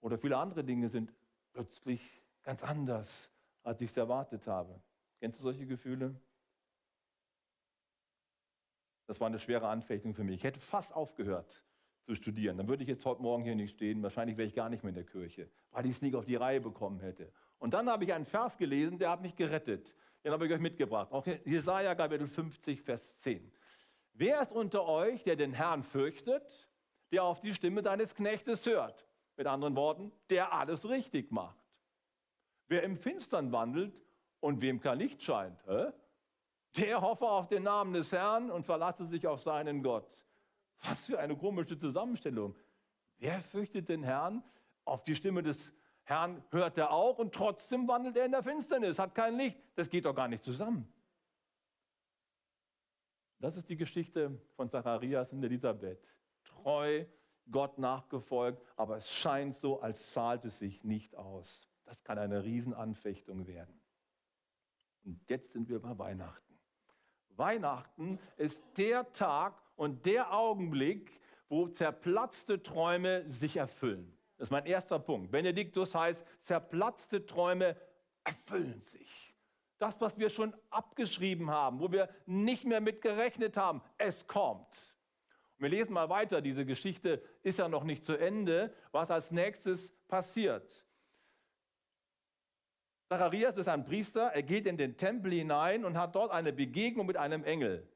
Oder 0.00 0.18
viele 0.18 0.36
andere 0.36 0.64
Dinge 0.64 0.88
sind 0.88 1.14
plötzlich 1.52 2.02
ganz 2.42 2.60
anders, 2.64 3.30
als 3.62 3.80
ich 3.80 3.90
es 3.90 3.96
erwartet 3.96 4.48
habe. 4.48 4.82
Kennst 5.20 5.38
du 5.38 5.44
solche 5.44 5.64
Gefühle? 5.64 6.20
Das 9.06 9.20
war 9.20 9.26
eine 9.26 9.38
schwere 9.38 9.68
Anfechtung 9.68 10.14
für 10.14 10.24
mich. 10.24 10.36
Ich 10.36 10.44
hätte 10.44 10.60
fast 10.60 10.94
aufgehört 10.94 11.62
zu 12.06 12.14
studieren. 12.14 12.56
Dann 12.56 12.68
würde 12.68 12.82
ich 12.82 12.88
jetzt 12.88 13.04
heute 13.04 13.22
Morgen 13.22 13.44
hier 13.44 13.54
nicht 13.54 13.74
stehen. 13.74 14.02
Wahrscheinlich 14.02 14.36
wäre 14.36 14.48
ich 14.48 14.54
gar 14.54 14.68
nicht 14.68 14.82
mehr 14.82 14.90
in 14.90 14.94
der 14.94 15.04
Kirche, 15.04 15.48
weil 15.70 15.86
ich 15.86 15.92
es 15.92 16.02
nicht 16.02 16.14
auf 16.14 16.24
die 16.24 16.36
Reihe 16.36 16.60
bekommen 16.60 17.00
hätte. 17.00 17.32
Und 17.58 17.74
dann 17.74 17.88
habe 17.88 18.04
ich 18.04 18.12
einen 18.12 18.26
Vers 18.26 18.56
gelesen, 18.58 18.98
der 18.98 19.10
hat 19.10 19.22
mich 19.22 19.36
gerettet. 19.36 19.94
Den 20.22 20.32
habe 20.32 20.46
ich 20.46 20.52
euch 20.52 20.60
mitgebracht. 20.60 21.12
Auch 21.12 21.26
Jesaja 21.44 21.94
Kapitel 21.94 22.26
50, 22.26 22.82
Vers 22.82 23.14
10. 23.20 23.50
Wer 24.14 24.42
ist 24.42 24.52
unter 24.52 24.86
euch, 24.86 25.22
der 25.24 25.36
den 25.36 25.52
Herrn 25.52 25.82
fürchtet, 25.82 26.68
der 27.10 27.24
auf 27.24 27.40
die 27.40 27.54
Stimme 27.54 27.82
seines 27.82 28.14
Knechtes 28.14 28.64
hört? 28.66 29.06
Mit 29.36 29.46
anderen 29.46 29.74
Worten, 29.76 30.12
der 30.30 30.52
alles 30.52 30.88
richtig 30.88 31.32
macht. 31.32 31.58
Wer 32.68 32.82
im 32.84 32.96
Finstern 32.96 33.52
wandelt 33.52 34.00
und 34.40 34.60
wem 34.60 34.80
kein 34.80 34.98
Licht 34.98 35.22
scheint, 35.22 35.58
hä? 35.66 35.92
Der 36.76 37.00
hoffe 37.00 37.26
auf 37.26 37.48
den 37.48 37.64
Namen 37.64 37.92
des 37.94 38.12
Herrn 38.12 38.50
und 38.50 38.64
verlasse 38.64 39.06
sich 39.06 39.26
auf 39.26 39.42
seinen 39.42 39.82
Gott. 39.82 40.24
Was 40.82 41.06
für 41.06 41.18
eine 41.18 41.36
komische 41.36 41.78
Zusammenstellung. 41.78 42.54
Wer 43.18 43.40
fürchtet 43.40 43.88
den 43.88 44.02
Herrn? 44.02 44.42
Auf 44.84 45.02
die 45.04 45.16
Stimme 45.16 45.42
des 45.42 45.72
Herrn 46.02 46.44
hört 46.50 46.76
er 46.76 46.90
auch 46.90 47.18
und 47.18 47.34
trotzdem 47.34 47.88
wandelt 47.88 48.16
er 48.16 48.26
in 48.26 48.32
der 48.32 48.42
Finsternis, 48.42 48.98
hat 48.98 49.14
kein 49.14 49.36
Licht. 49.36 49.58
Das 49.76 49.88
geht 49.88 50.04
doch 50.04 50.14
gar 50.14 50.28
nicht 50.28 50.44
zusammen. 50.44 50.86
Das 53.38 53.56
ist 53.56 53.68
die 53.68 53.76
Geschichte 53.76 54.40
von 54.56 54.68
Zacharias 54.68 55.32
und 55.32 55.42
Elisabeth. 55.42 56.02
Treu, 56.44 57.04
Gott 57.50 57.78
nachgefolgt, 57.78 58.62
aber 58.76 58.96
es 58.96 59.10
scheint 59.10 59.54
so, 59.56 59.80
als 59.80 60.12
zahlt 60.12 60.44
es 60.44 60.58
sich 60.58 60.82
nicht 60.82 61.14
aus. 61.16 61.68
Das 61.84 62.02
kann 62.04 62.18
eine 62.18 62.42
Riesenanfechtung 62.42 63.46
werden. 63.46 63.80
Und 65.04 65.20
jetzt 65.28 65.52
sind 65.52 65.68
wir 65.68 65.80
bei 65.80 65.98
Weihnachten. 65.98 66.53
Weihnachten 67.36 68.18
ist 68.36 68.60
der 68.76 69.12
Tag 69.12 69.60
und 69.76 70.06
der 70.06 70.32
Augenblick, 70.32 71.20
wo 71.48 71.68
zerplatzte 71.68 72.62
Träume 72.62 73.28
sich 73.28 73.56
erfüllen. 73.56 74.16
Das 74.36 74.48
ist 74.48 74.50
mein 74.50 74.66
erster 74.66 74.98
Punkt. 74.98 75.30
Benediktus 75.30 75.94
heißt, 75.94 76.24
zerplatzte 76.42 77.24
Träume 77.26 77.76
erfüllen 78.24 78.82
sich. 78.82 79.34
Das, 79.78 80.00
was 80.00 80.18
wir 80.18 80.30
schon 80.30 80.54
abgeschrieben 80.70 81.50
haben, 81.50 81.80
wo 81.80 81.90
wir 81.92 82.08
nicht 82.26 82.64
mehr 82.64 82.80
mit 82.80 83.02
gerechnet 83.02 83.56
haben, 83.56 83.82
es 83.98 84.26
kommt. 84.26 84.94
Und 85.58 85.62
wir 85.62 85.68
lesen 85.68 85.92
mal 85.92 86.08
weiter, 86.08 86.40
diese 86.40 86.64
Geschichte 86.64 87.22
ist 87.42 87.58
ja 87.58 87.68
noch 87.68 87.84
nicht 87.84 88.04
zu 88.04 88.16
Ende, 88.16 88.72
was 88.92 89.10
als 89.10 89.30
nächstes 89.30 89.92
passiert. 90.08 90.84
Zacharias 93.08 93.56
ist 93.56 93.68
ein 93.68 93.84
Priester, 93.84 94.30
er 94.32 94.42
geht 94.42 94.66
in 94.66 94.76
den 94.76 94.96
Tempel 94.96 95.32
hinein 95.32 95.84
und 95.84 95.98
hat 95.98 96.14
dort 96.14 96.30
eine 96.30 96.52
Begegnung 96.52 97.06
mit 97.06 97.16
einem 97.16 97.44
Engel, 97.44 97.86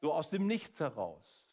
so 0.00 0.12
aus 0.12 0.30
dem 0.30 0.46
Nichts 0.46 0.80
heraus. 0.80 1.46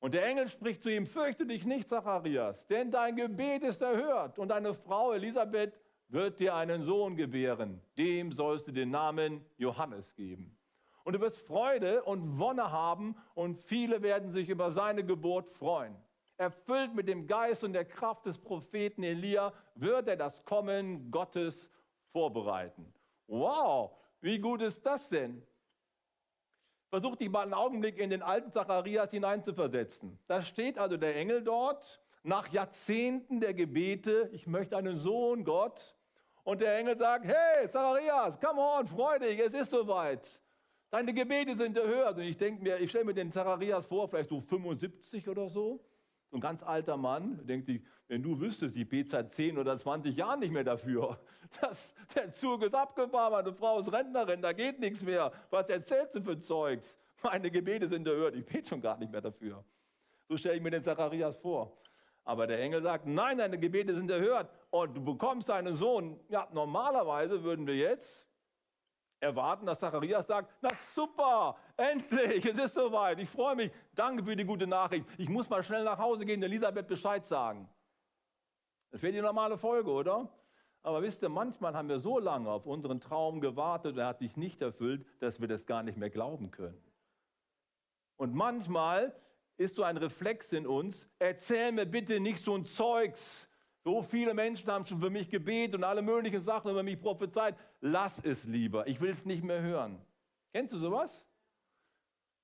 Und 0.00 0.14
der 0.14 0.26
Engel 0.26 0.48
spricht 0.48 0.82
zu 0.82 0.90
ihm, 0.90 1.06
fürchte 1.06 1.46
dich 1.46 1.64
nicht, 1.64 1.88
Zacharias, 1.88 2.66
denn 2.66 2.90
dein 2.90 3.14
Gebet 3.14 3.62
ist 3.62 3.80
erhört 3.82 4.38
und 4.38 4.48
deine 4.48 4.74
Frau 4.74 5.12
Elisabeth 5.12 5.78
wird 6.08 6.40
dir 6.40 6.56
einen 6.56 6.82
Sohn 6.82 7.16
gebären, 7.16 7.80
dem 7.96 8.32
sollst 8.32 8.66
du 8.66 8.72
den 8.72 8.90
Namen 8.90 9.44
Johannes 9.56 10.12
geben. 10.14 10.58
Und 11.04 11.14
du 11.14 11.20
wirst 11.20 11.38
Freude 11.46 12.02
und 12.02 12.38
Wonne 12.38 12.70
haben 12.70 13.16
und 13.34 13.58
viele 13.58 14.02
werden 14.02 14.30
sich 14.30 14.48
über 14.48 14.72
seine 14.72 15.04
Geburt 15.04 15.48
freuen. 15.50 15.96
Erfüllt 16.36 16.94
mit 16.94 17.08
dem 17.08 17.26
Geist 17.26 17.62
und 17.62 17.72
der 17.72 17.84
Kraft 17.84 18.26
des 18.26 18.38
Propheten 18.38 19.02
Elia 19.02 19.52
wird 19.74 20.08
er 20.08 20.16
das 20.16 20.44
Kommen 20.44 21.10
Gottes 21.10 21.70
vorbereiten. 22.12 22.92
Wow, 23.26 23.92
wie 24.20 24.38
gut 24.38 24.62
ist 24.62 24.84
das 24.84 25.08
denn? 25.08 25.42
Versuch 26.90 27.16
dich 27.16 27.30
mal 27.30 27.42
einen 27.42 27.54
Augenblick 27.54 27.98
in 27.98 28.10
den 28.10 28.22
alten 28.22 28.52
Zacharias 28.52 29.10
hineinzuversetzen. 29.10 30.18
Da 30.26 30.42
steht 30.42 30.78
also 30.78 30.96
der 30.98 31.16
Engel 31.16 31.42
dort, 31.42 32.02
nach 32.22 32.52
Jahrzehnten 32.52 33.40
der 33.40 33.54
Gebete, 33.54 34.28
ich 34.32 34.46
möchte 34.46 34.76
einen 34.76 34.96
Sohn, 34.96 35.44
Gott. 35.44 35.96
Und 36.44 36.60
der 36.60 36.76
Engel 36.76 36.98
sagt, 36.98 37.24
hey, 37.24 37.70
Zacharias, 37.70 38.38
come 38.40 38.60
on, 38.60 38.86
freu 38.86 39.18
dich, 39.18 39.38
es 39.38 39.54
ist 39.54 39.70
soweit. 39.70 40.40
Deine 40.90 41.14
Gebete 41.14 41.56
sind 41.56 41.76
erhört. 41.78 42.18
Und 42.18 42.24
ich 42.24 42.36
denke 42.36 42.62
mir, 42.62 42.78
ich 42.78 42.90
stelle 42.90 43.06
mir 43.06 43.14
den 43.14 43.32
Zacharias 43.32 43.86
vor, 43.86 44.08
vielleicht 44.08 44.28
so 44.28 44.40
75 44.40 45.28
oder 45.28 45.48
so. 45.48 45.80
So 46.30 46.36
ein 46.36 46.40
ganz 46.40 46.62
alter 46.62 46.96
Mann, 46.96 47.46
denkt 47.46 47.66
sich, 47.66 47.82
wenn 48.12 48.22
du 48.22 48.38
wüsstest, 48.38 48.76
ich 48.76 48.86
bete 48.86 49.08
seit 49.08 49.32
10 49.32 49.56
oder 49.56 49.78
20 49.78 50.14
Jahren 50.14 50.40
nicht 50.40 50.52
mehr 50.52 50.64
dafür. 50.64 51.18
Das, 51.60 51.92
der 52.14 52.32
Zug 52.32 52.62
ist 52.62 52.74
abgefahren, 52.74 53.32
meine 53.32 53.52
Frau 53.52 53.78
ist 53.78 53.92
Rentnerin, 53.92 54.40
da 54.40 54.54
geht 54.54 54.80
nichts 54.80 55.02
mehr. 55.02 55.30
Was 55.50 55.68
erzählst 55.68 56.14
du 56.14 56.22
für 56.22 56.38
Zeugs? 56.38 56.98
Meine 57.22 57.50
Gebete 57.50 57.88
sind 57.88 58.06
erhört, 58.06 58.34
ich 58.34 58.46
bete 58.46 58.70
schon 58.70 58.80
gar 58.80 58.96
nicht 58.96 59.12
mehr 59.12 59.20
dafür. 59.20 59.62
So 60.28 60.38
stelle 60.38 60.56
ich 60.56 60.62
mir 60.62 60.70
den 60.70 60.82
Zacharias 60.82 61.36
vor. 61.36 61.76
Aber 62.24 62.46
der 62.46 62.58
Engel 62.58 62.82
sagt, 62.82 63.06
nein, 63.06 63.36
deine 63.36 63.58
Gebete 63.58 63.94
sind 63.94 64.10
erhört 64.10 64.50
und 64.70 64.94
du 64.94 65.04
bekommst 65.04 65.50
einen 65.50 65.76
Sohn. 65.76 66.18
Ja, 66.30 66.48
normalerweise 66.52 67.42
würden 67.42 67.66
wir 67.66 67.76
jetzt 67.76 68.26
erwarten, 69.20 69.66
dass 69.66 69.78
Zacharias 69.78 70.26
sagt, 70.26 70.50
na 70.62 70.70
super, 70.94 71.56
endlich, 71.76 72.46
es 72.46 72.58
ist 72.58 72.74
soweit, 72.74 73.18
ich 73.18 73.28
freue 73.28 73.56
mich, 73.56 73.70
danke 73.94 74.24
für 74.24 74.36
die 74.36 74.44
gute 74.44 74.66
Nachricht. 74.66 75.06
Ich 75.18 75.28
muss 75.28 75.50
mal 75.50 75.62
schnell 75.62 75.84
nach 75.84 75.98
Hause 75.98 76.24
gehen, 76.24 76.42
Elisabeth 76.42 76.88
Bescheid 76.88 77.26
sagen. 77.26 77.68
Das 78.92 79.02
wäre 79.02 79.12
die 79.12 79.20
normale 79.20 79.58
Folge, 79.58 79.90
oder? 79.90 80.28
Aber 80.82 81.02
wisst 81.02 81.22
ihr, 81.22 81.28
manchmal 81.28 81.74
haben 81.74 81.88
wir 81.88 81.98
so 81.98 82.18
lange 82.18 82.50
auf 82.50 82.66
unseren 82.66 83.00
Traum 83.00 83.40
gewartet 83.40 83.94
und 83.94 83.98
er 83.98 84.08
hat 84.08 84.18
sich 84.18 84.36
nicht 84.36 84.60
erfüllt, 84.60 85.06
dass 85.20 85.40
wir 85.40 85.48
das 85.48 85.66
gar 85.66 85.82
nicht 85.82 85.96
mehr 85.96 86.10
glauben 86.10 86.50
können. 86.50 86.80
Und 88.16 88.34
manchmal 88.34 89.14
ist 89.56 89.76
so 89.76 89.82
ein 89.82 89.96
Reflex 89.96 90.52
in 90.52 90.66
uns, 90.66 91.08
erzähl 91.18 91.72
mir 91.72 91.86
bitte 91.86 92.20
nicht 92.20 92.44
so 92.44 92.54
ein 92.54 92.64
Zeugs, 92.64 93.48
so 93.84 94.02
viele 94.02 94.34
Menschen 94.34 94.70
haben 94.70 94.86
schon 94.86 95.00
für 95.00 95.10
mich 95.10 95.28
gebetet 95.28 95.76
und 95.76 95.84
alle 95.84 96.02
möglichen 96.02 96.40
Sachen 96.40 96.70
über 96.70 96.82
mich 96.82 97.00
prophezeit. 97.00 97.56
Lass 97.80 98.22
es 98.24 98.44
lieber. 98.44 98.86
Ich 98.86 99.00
will 99.00 99.10
es 99.10 99.24
nicht 99.24 99.42
mehr 99.42 99.60
hören. 99.60 100.00
Kennst 100.52 100.72
du 100.72 100.78
sowas? 100.78 101.26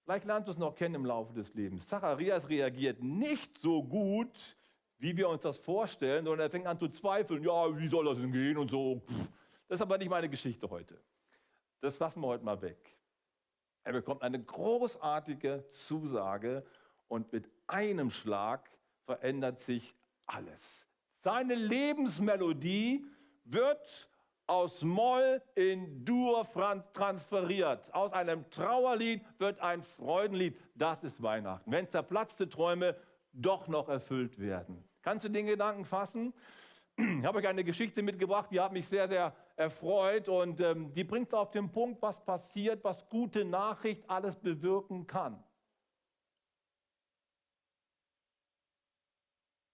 Vielleicht 0.05 0.25
lernst 0.25 0.49
du 0.49 0.53
es 0.53 0.59
noch 0.59 0.75
kennen 0.75 0.97
im 0.97 1.05
Laufe 1.05 1.33
des 1.35 1.53
Lebens. 1.55 1.87
Zacharias 1.87 2.49
reagiert 2.49 3.03
nicht 3.03 3.59
so 3.59 3.83
gut, 3.83 4.58
wie 4.99 5.17
wir 5.17 5.29
uns 5.29 5.43
das 5.43 5.59
vorstellen, 5.59 6.25
sondern 6.25 6.47
er 6.47 6.51
fängt 6.51 6.67
an 6.67 6.79
zu 6.79 6.89
zweifeln. 6.89 7.43
Ja, 7.43 7.77
wie 7.79 7.89
soll 7.89 8.05
das 8.05 8.19
denn 8.19 8.33
gehen 8.33 8.59
und 8.59 8.71
so. 8.71 9.03
Das 9.69 9.77
ist 9.79 9.83
aber 9.83 9.99
nicht 9.99 10.11
meine 10.11 10.29
Geschichte 10.29 10.69
heute. 10.69 10.99
Das 11.81 11.99
lassen 11.99 12.21
wir 12.21 12.27
heute 12.27 12.45
mal 12.45 12.61
weg. 12.61 12.97
Er 13.85 13.93
bekommt 13.93 14.23
eine 14.23 14.43
großartige 14.43 15.65
Zusage 15.71 16.65
und 17.07 17.33
mit 17.33 17.49
einem 17.67 18.11
Schlag 18.11 18.69
verändert 19.05 19.61
sich 19.63 19.95
alles. 20.27 20.87
Seine 21.23 21.55
Lebensmelodie 21.55 23.07
wird 23.45 24.09
aus 24.47 24.83
Moll 24.83 25.43
in 25.55 26.05
Dur 26.05 26.47
transferiert. 26.95 27.93
Aus 27.95 28.13
einem 28.13 28.49
Trauerlied 28.51 29.23
wird 29.39 29.61
ein 29.61 29.83
Freudenlied. 29.83 30.59
Das 30.75 31.05
ist 31.05 31.23
Weihnachten. 31.23 31.71
Wenn 31.71 31.89
zerplatzte 31.89 32.49
Träume 32.49 32.97
doch 33.33 33.69
noch 33.69 33.89
erfüllt 33.89 34.39
werden. 34.39 34.88
Kannst 35.03 35.25
du 35.25 35.29
den 35.29 35.47
Gedanken 35.47 35.85
fassen? 35.85 36.35
Ich 36.97 37.25
habe 37.25 37.39
euch 37.39 37.47
eine 37.47 37.63
Geschichte 37.63 38.03
mitgebracht, 38.03 38.51
die 38.51 38.59
hat 38.59 38.73
mich 38.73 38.89
sehr, 38.89 39.09
sehr 39.09 39.33
erfreut 39.55 40.29
und 40.29 40.61
ähm, 40.61 40.93
die 40.95 41.05
bringt 41.05 41.33
auf 41.33 41.53
den 41.53 41.71
Punkt, 41.71 42.03
was 42.03 42.25
passiert, 42.25 42.83
was 42.83 43.09
gute 43.09 43.45
Nachricht 43.45 44.03
alles 44.11 44.37
bewirken 44.37 45.07
kann. 45.07 45.43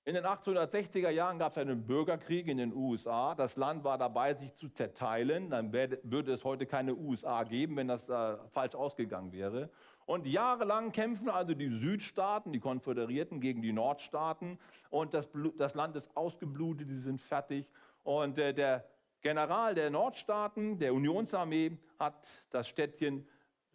In 0.07 0.15
den 0.15 0.27
1860er 0.27 1.09
Jahren 1.09 1.39
gab 1.39 1.53
es 1.53 1.59
einen 1.59 1.87
Bürgerkrieg 1.87 2.47
in 2.47 2.59
den 2.59 2.75
USA. 2.75 3.35
Das 3.35 3.57
Land 3.57 3.85
war 3.85 3.97
dabei, 3.97 4.35
sich 4.35 4.55
zu 4.55 4.69
zerteilen. 4.69 5.49
Dann 5.49 5.73
würde 5.73 6.31
es 6.31 6.45
heute 6.45 6.67
keine 6.67 6.95
USA 6.95 7.43
geben, 7.45 7.77
wenn 7.77 7.89
das 7.89 8.07
äh, 8.11 8.37
falsch 8.51 8.75
ausgegangen 8.75 9.33
wäre. 9.33 9.71
Und 10.07 10.27
jahrelang 10.27 10.93
kämpfen 10.93 11.29
also 11.29 11.55
die 11.55 11.69
Südstaaten, 11.69 12.53
die 12.53 12.61
Konföderierten, 12.61 13.41
gegen 13.41 13.63
die 13.63 13.73
Nordstaaten. 13.73 14.59
Und 14.91 15.15
das, 15.15 15.29
das 15.57 15.75
Land 15.75 15.97
ist 15.97 16.15
ausgeblutet, 16.17 16.89
die 16.91 16.99
sind 16.99 17.21
fertig. 17.21 17.67
Und 18.03 18.39
äh, 18.39 18.53
der 18.53 18.85
General 19.23 19.75
der 19.75 19.89
Nordstaaten, 19.89 20.79
der 20.79 20.93
Unionsarmee, 20.93 21.79
hat 21.99 22.27
das 22.51 22.69
Städtchen 22.69 23.27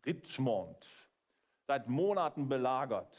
Richmond 0.06 0.88
seit 1.66 1.88
Monaten 1.88 2.48
belagert. 2.48 3.18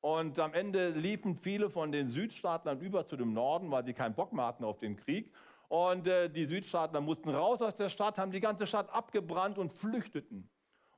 Und 0.00 0.38
am 0.38 0.54
Ende 0.54 0.90
liefen 0.90 1.36
viele 1.36 1.68
von 1.68 1.92
den 1.92 2.08
Südstaatlern 2.08 2.80
über 2.80 3.06
zu 3.06 3.16
dem 3.16 3.34
Norden, 3.34 3.70
weil 3.70 3.84
sie 3.84 3.94
keinen 3.94 4.14
Bock 4.14 4.32
mehr 4.32 4.46
hatten 4.46 4.64
auf 4.64 4.78
den 4.78 4.96
Krieg. 4.96 5.32
Und 5.68 6.06
äh, 6.06 6.30
die 6.30 6.46
Südstaatler 6.46 7.00
mussten 7.00 7.28
raus 7.28 7.60
aus 7.60 7.76
der 7.76 7.90
Stadt, 7.90 8.16
haben 8.16 8.32
die 8.32 8.40
ganze 8.40 8.66
Stadt 8.66 8.88
abgebrannt 8.90 9.58
und 9.58 9.72
flüchteten. 9.74 10.48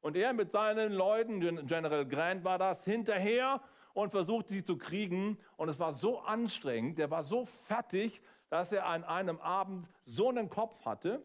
Und 0.01 0.17
er 0.17 0.33
mit 0.33 0.51
seinen 0.53 0.93
Leuten, 0.93 1.67
General 1.67 2.07
Grant 2.07 2.45
war 2.45 2.59
das, 2.59 2.85
hinterher 2.85 3.61
und 3.93 4.11
versuchte 4.11 4.55
sie 4.55 4.65
zu 4.65 4.79
kriegen. 4.79 5.39
Und 5.57 5.69
es 5.69 5.79
war 5.79 5.95
so 5.95 6.21
anstrengend, 6.21 6.99
der 6.99 7.11
war 7.11 7.25
so 7.25 7.45
fertig, 7.45 8.21
dass 8.49 8.73
er 8.73 8.87
an 8.87 9.05
einem 9.05 9.39
Abend 9.41 9.89
so 10.05 10.29
einen 10.29 10.49
Kopf 10.49 10.85
hatte. 10.85 11.25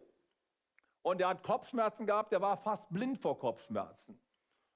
Und 1.02 1.22
er 1.22 1.30
hat 1.30 1.44
Kopfschmerzen 1.44 2.06
gehabt, 2.08 2.32
der 2.32 2.42
war 2.42 2.58
fast 2.58 2.90
blind 2.90 3.20
vor 3.20 3.40
Kopfschmerzen. 3.40 4.20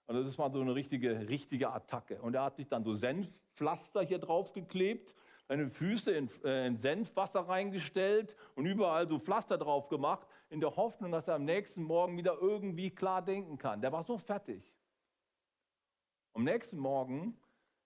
Also 0.08 0.24
das 0.24 0.38
war 0.38 0.52
so 0.52 0.62
eine 0.62 0.76
richtige, 0.76 1.28
richtige 1.28 1.72
Attacke. 1.72 2.22
Und 2.22 2.36
er 2.36 2.44
hat 2.44 2.56
sich 2.56 2.68
dann 2.68 2.84
so 2.84 2.96
Senfpflaster 2.96 4.02
hier 4.02 4.20
drauf 4.20 4.54
geklebt, 4.54 5.14
seine 5.48 5.70
Füße 5.70 6.12
in, 6.12 6.30
äh, 6.44 6.68
in, 6.68 6.78
Senfwasser 6.78 7.42
reingestellt 7.42 8.36
und 8.56 8.66
überall 8.66 9.08
so 9.08 9.20
Pflaster 9.20 9.58
drauf 9.58 9.90
gemacht, 9.90 10.28
in 10.50 10.60
der 10.60 10.76
Hoffnung, 10.76 11.12
dass 11.12 11.28
er 11.28 11.36
am 11.36 11.46
nächsten 11.46 11.84
Morgen 11.84 12.18
wieder 12.18 12.38
irgendwie 12.42 12.90
klar 12.90 13.22
denken 13.22 13.58
kann. 13.58 13.82
Der 13.82 13.92
war 13.92 14.04
so 14.04 14.18
fertig. 14.18 14.64
Am 16.34 16.44
nächsten 16.44 16.78
Morgen 16.78 17.38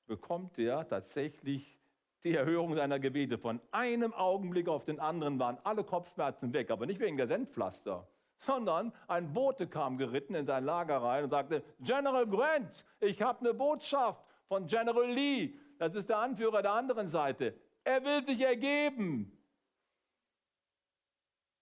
bekommt 0.07 0.57
er 0.57 0.87
tatsächlich 0.87 1.77
die 2.23 2.35
Erhörung 2.35 2.75
seiner 2.75 2.99
Gebete. 2.99 3.37
Von 3.37 3.59
einem 3.71 4.13
Augenblick 4.13 4.67
auf 4.67 4.85
den 4.85 4.99
anderen 4.99 5.39
waren 5.39 5.57
alle 5.63 5.83
Kopfschmerzen 5.83 6.53
weg, 6.53 6.71
aber 6.71 6.85
nicht 6.85 6.99
wegen 6.99 7.17
der 7.17 7.27
Senfpflaster, 7.27 8.07
sondern 8.39 8.93
ein 9.07 9.33
Bote 9.33 9.67
kam 9.67 9.97
geritten 9.97 10.35
in 10.35 10.45
sein 10.45 10.63
Lager 10.63 10.97
rein 10.97 11.25
und 11.25 11.29
sagte, 11.29 11.63
General 11.79 12.27
Grant, 12.27 12.85
ich 13.01 13.21
habe 13.21 13.39
eine 13.41 13.53
Botschaft 13.53 14.23
von 14.47 14.67
General 14.67 15.09
Lee. 15.09 15.53
Das 15.79 15.95
ist 15.95 16.09
der 16.09 16.19
Anführer 16.19 16.61
der 16.61 16.73
anderen 16.73 17.09
Seite. 17.09 17.55
Er 17.83 18.03
will 18.05 18.25
sich 18.25 18.39
ergeben. 18.39 19.37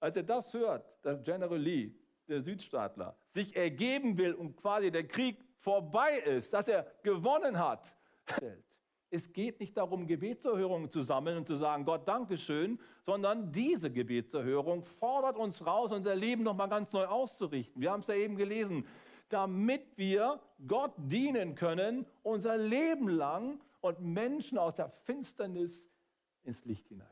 Als 0.01 0.15
er 0.15 0.23
das 0.23 0.51
hört, 0.53 0.83
dass 1.03 1.23
General 1.23 1.59
Lee, 1.59 1.91
der 2.27 2.41
Südstaatler, 2.41 3.15
sich 3.29 3.55
ergeben 3.55 4.17
will 4.17 4.33
und 4.33 4.57
quasi 4.57 4.89
der 4.91 5.07
Krieg 5.07 5.37
vorbei 5.59 6.17
ist, 6.17 6.51
dass 6.51 6.67
er 6.67 6.87
gewonnen 7.03 7.59
hat, 7.59 7.85
es 9.11 9.31
geht 9.31 9.59
nicht 9.59 9.77
darum, 9.77 10.07
Gebetserhörungen 10.07 10.89
zu 10.89 11.03
sammeln 11.03 11.37
und 11.37 11.47
zu 11.47 11.55
sagen, 11.55 11.85
Gott, 11.85 12.07
Dankeschön, 12.07 12.79
sondern 13.05 13.51
diese 13.51 13.91
Gebetserhörung 13.91 14.83
fordert 14.83 15.37
uns 15.37 15.63
raus, 15.63 15.91
unser 15.91 16.15
Leben 16.15 16.41
nochmal 16.41 16.69
ganz 16.69 16.91
neu 16.91 17.05
auszurichten. 17.05 17.79
Wir 17.79 17.91
haben 17.91 18.01
es 18.01 18.07
ja 18.07 18.15
eben 18.15 18.37
gelesen, 18.37 18.87
damit 19.29 19.83
wir 19.97 20.39
Gott 20.67 20.93
dienen 20.97 21.53
können, 21.53 22.07
unser 22.23 22.57
Leben 22.57 23.07
lang 23.07 23.61
und 23.81 24.01
Menschen 24.01 24.57
aus 24.57 24.75
der 24.75 24.89
Finsternis 24.89 25.85
ins 26.43 26.65
Licht 26.65 26.87
hineinkommen. 26.87 27.10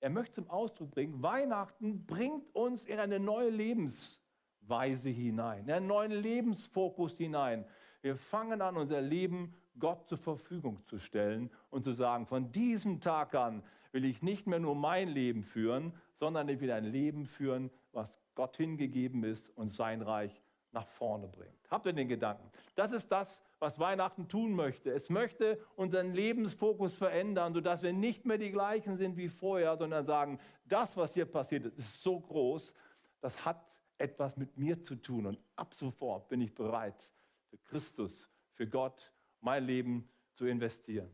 Er 0.00 0.10
möchte 0.10 0.34
zum 0.34 0.50
Ausdruck 0.50 0.90
bringen, 0.90 1.22
Weihnachten 1.22 2.06
bringt 2.06 2.54
uns 2.54 2.86
in 2.86 2.98
eine 2.98 3.18
neue 3.18 3.50
Lebensweise 3.50 5.08
hinein, 5.08 5.64
in 5.64 5.72
einen 5.72 5.86
neuen 5.86 6.12
Lebensfokus 6.12 7.16
hinein. 7.16 7.64
Wir 8.02 8.16
fangen 8.16 8.60
an, 8.60 8.76
unser 8.76 9.00
Leben 9.00 9.54
Gott 9.78 10.08
zur 10.08 10.18
Verfügung 10.18 10.84
zu 10.84 10.98
stellen 10.98 11.50
und 11.70 11.84
zu 11.84 11.92
sagen, 11.92 12.26
von 12.26 12.52
diesem 12.52 13.00
Tag 13.00 13.34
an 13.34 13.62
will 13.92 14.04
ich 14.04 14.22
nicht 14.22 14.46
mehr 14.46 14.58
nur 14.58 14.74
mein 14.74 15.08
Leben 15.08 15.42
führen, 15.42 15.92
sondern 16.18 16.48
ich 16.48 16.60
will 16.60 16.70
ein 16.70 16.84
Leben 16.84 17.26
führen, 17.26 17.70
was 17.92 18.20
Gott 18.34 18.56
hingegeben 18.56 19.24
ist 19.24 19.48
und 19.56 19.70
sein 19.70 20.02
Reich 20.02 20.42
nach 20.76 20.86
vorne 20.88 21.26
bringt. 21.26 21.70
Habt 21.70 21.86
ihr 21.86 21.94
den 21.94 22.06
Gedanken? 22.06 22.52
Das 22.74 22.92
ist 22.92 23.10
das, 23.10 23.40
was 23.58 23.78
Weihnachten 23.78 24.28
tun 24.28 24.52
möchte. 24.52 24.92
Es 24.92 25.08
möchte 25.08 25.58
unseren 25.74 26.12
Lebensfokus 26.12 26.94
verändern, 26.94 27.54
sodass 27.54 27.82
wir 27.82 27.94
nicht 27.94 28.26
mehr 28.26 28.36
die 28.36 28.50
gleichen 28.50 28.98
sind 28.98 29.16
wie 29.16 29.30
vorher, 29.30 29.78
sondern 29.78 30.04
sagen, 30.04 30.38
das, 30.66 30.94
was 30.98 31.14
hier 31.14 31.24
passiert 31.24 31.64
ist, 31.64 31.78
ist 31.78 32.02
so 32.02 32.20
groß, 32.20 32.74
das 33.22 33.42
hat 33.46 33.64
etwas 33.96 34.36
mit 34.36 34.58
mir 34.58 34.82
zu 34.82 34.96
tun. 34.96 35.24
Und 35.24 35.38
ab 35.56 35.72
sofort 35.72 36.28
bin 36.28 36.42
ich 36.42 36.54
bereit, 36.54 37.10
für 37.48 37.56
Christus, 37.56 38.30
für 38.52 38.66
Gott, 38.66 39.10
mein 39.40 39.64
Leben 39.64 40.06
zu 40.34 40.44
investieren. 40.44 41.10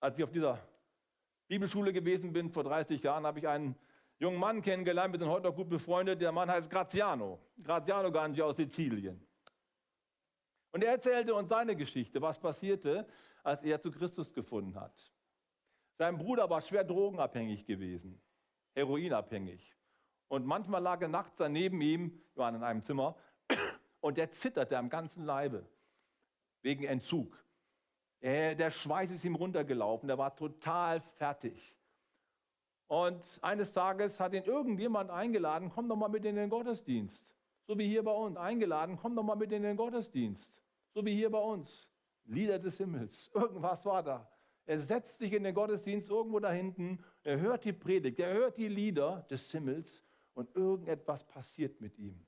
Als 0.00 0.16
ich 0.16 0.24
auf 0.24 0.32
dieser 0.32 0.58
Bibelschule 1.46 1.92
gewesen 1.92 2.32
bin, 2.32 2.48
vor 2.48 2.64
30 2.64 3.02
Jahren, 3.02 3.26
habe 3.26 3.38
ich 3.38 3.46
einen 3.46 3.76
jungen 4.20 4.38
Mann 4.38 4.62
kennengelernt, 4.62 5.12
wir 5.12 5.18
sind 5.18 5.28
heute 5.28 5.48
noch 5.48 5.56
gut 5.56 5.68
befreundet. 5.68 6.20
Der 6.20 6.30
Mann 6.30 6.48
heißt 6.48 6.70
Graziano. 6.70 7.40
Graziano 7.60 8.12
Ganji 8.12 8.42
aus 8.42 8.56
Sizilien. 8.56 9.26
Und 10.72 10.84
er 10.84 10.92
erzählte 10.92 11.34
uns 11.34 11.48
seine 11.48 11.74
Geschichte, 11.74 12.22
was 12.22 12.38
passierte, 12.38 13.08
als 13.42 13.64
er 13.64 13.80
zu 13.80 13.90
Christus 13.90 14.32
gefunden 14.32 14.78
hat. 14.78 15.12
Sein 15.98 16.16
Bruder 16.16 16.48
war 16.48 16.60
schwer 16.60 16.84
drogenabhängig 16.84 17.66
gewesen, 17.66 18.22
heroinabhängig. 18.74 19.76
Und 20.28 20.46
manchmal 20.46 20.82
lag 20.82 21.00
er 21.00 21.08
nachts 21.08 21.34
daneben 21.36 21.80
ihm, 21.80 22.22
wir 22.34 22.44
waren 22.44 22.54
in 22.54 22.62
einem 22.62 22.82
Zimmer, 22.82 23.16
und 24.00 24.16
er 24.16 24.30
zitterte 24.30 24.78
am 24.78 24.88
ganzen 24.88 25.24
Leibe 25.24 25.66
wegen 26.62 26.84
Entzug. 26.84 27.42
Der 28.22 28.70
Schweiß 28.70 29.10
ist 29.10 29.24
ihm 29.24 29.34
runtergelaufen, 29.34 30.08
er 30.08 30.18
war 30.18 30.36
total 30.36 31.00
fertig. 31.16 31.74
Und 32.90 33.22
eines 33.40 33.72
Tages 33.72 34.18
hat 34.18 34.34
ihn 34.34 34.42
irgendjemand 34.42 35.12
eingeladen, 35.12 35.70
komm 35.72 35.88
doch 35.88 35.94
mal 35.94 36.08
mit 36.08 36.24
in 36.24 36.34
den 36.34 36.50
Gottesdienst. 36.50 37.24
So 37.68 37.78
wie 37.78 37.86
hier 37.86 38.02
bei 38.02 38.10
uns. 38.10 38.36
Eingeladen, 38.36 38.98
komm 39.00 39.14
doch 39.14 39.22
mal 39.22 39.36
mit 39.36 39.52
in 39.52 39.62
den 39.62 39.76
Gottesdienst. 39.76 40.52
So 40.92 41.06
wie 41.06 41.14
hier 41.14 41.30
bei 41.30 41.38
uns. 41.38 41.88
Lieder 42.24 42.58
des 42.58 42.78
Himmels. 42.78 43.30
Irgendwas 43.34 43.86
war 43.86 44.02
da. 44.02 44.28
Er 44.66 44.80
setzt 44.80 45.20
sich 45.20 45.32
in 45.32 45.44
den 45.44 45.54
Gottesdienst 45.54 46.10
irgendwo 46.10 46.40
da 46.40 46.50
hinten. 46.50 46.98
Er 47.22 47.38
hört 47.38 47.64
die 47.64 47.72
Predigt. 47.72 48.18
Er 48.18 48.32
hört 48.32 48.58
die 48.58 48.66
Lieder 48.66 49.24
des 49.30 49.48
Himmels. 49.52 50.02
Und 50.34 50.56
irgendetwas 50.56 51.22
passiert 51.22 51.80
mit 51.80 51.96
ihm. 51.96 52.20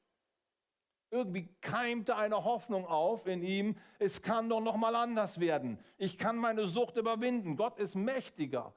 Irgendwie 1.10 1.48
keimte 1.60 2.14
eine 2.14 2.44
Hoffnung 2.44 2.86
auf 2.86 3.26
in 3.26 3.42
ihm. 3.42 3.76
Es 3.98 4.22
kann 4.22 4.48
doch 4.48 4.60
noch 4.60 4.76
mal 4.76 4.94
anders 4.94 5.40
werden. 5.40 5.80
Ich 5.98 6.18
kann 6.18 6.36
meine 6.36 6.68
Sucht 6.68 6.96
überwinden. 6.96 7.56
Gott 7.56 7.80
ist 7.80 7.96
mächtiger. 7.96 8.72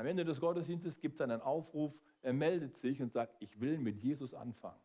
Am 0.00 0.06
Ende 0.06 0.24
des 0.24 0.40
Gottesdienstes 0.40 0.98
gibt 0.98 1.16
es 1.16 1.20
einen 1.20 1.42
Aufruf. 1.42 1.92
Er 2.22 2.32
meldet 2.32 2.78
sich 2.78 3.02
und 3.02 3.12
sagt, 3.12 3.36
ich 3.38 3.60
will 3.60 3.76
mit 3.76 3.98
Jesus 3.98 4.32
anfangen. 4.32 4.80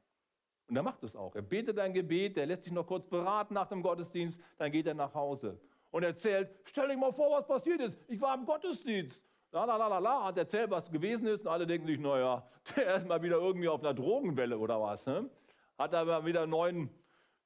Und 0.67 0.75
er 0.75 0.83
macht 0.83 1.03
es 1.03 1.15
auch. 1.15 1.33
Er 1.35 1.41
betet 1.41 1.79
ein 1.79 1.93
Gebet, 1.93 2.37
er 2.37 2.45
lässt 2.45 2.65
sich 2.65 2.73
noch 2.73 2.85
kurz 2.85 3.07
beraten 3.07 3.53
nach 3.53 3.69
dem 3.69 3.81
Gottesdienst, 3.81 4.37
dann 4.57 4.73
geht 4.73 4.87
er 4.87 4.93
nach 4.93 5.13
Hause 5.13 5.57
und 5.91 6.03
erzählt, 6.03 6.49
stell 6.65 6.89
dich 6.89 6.97
mal 6.97 7.13
vor, 7.13 7.31
was 7.31 7.47
passiert 7.47 7.79
ist. 7.79 7.97
Ich 8.09 8.19
war 8.19 8.35
im 8.35 8.45
Gottesdienst. 8.45 9.23
La, 9.53 9.63
la, 9.63 9.77
la, 9.77 9.87
la, 9.87 9.99
la, 9.99 10.25
hat 10.25 10.37
erzählt, 10.37 10.69
was 10.69 10.91
gewesen 10.91 11.27
ist 11.27 11.45
und 11.45 11.47
alle 11.47 11.65
denken 11.65 11.87
sich, 11.87 11.97
naja, 11.97 12.45
der 12.75 12.95
ist 12.95 13.07
mal 13.07 13.21
wieder 13.21 13.37
irgendwie 13.37 13.69
auf 13.69 13.79
einer 13.79 13.93
Drogenwelle 13.93 14.57
oder 14.57 14.81
was. 14.81 15.05
Ne? 15.05 15.29
Hat 15.77 15.93
aber 15.93 16.25
wieder 16.25 16.45
neuen, 16.45 16.89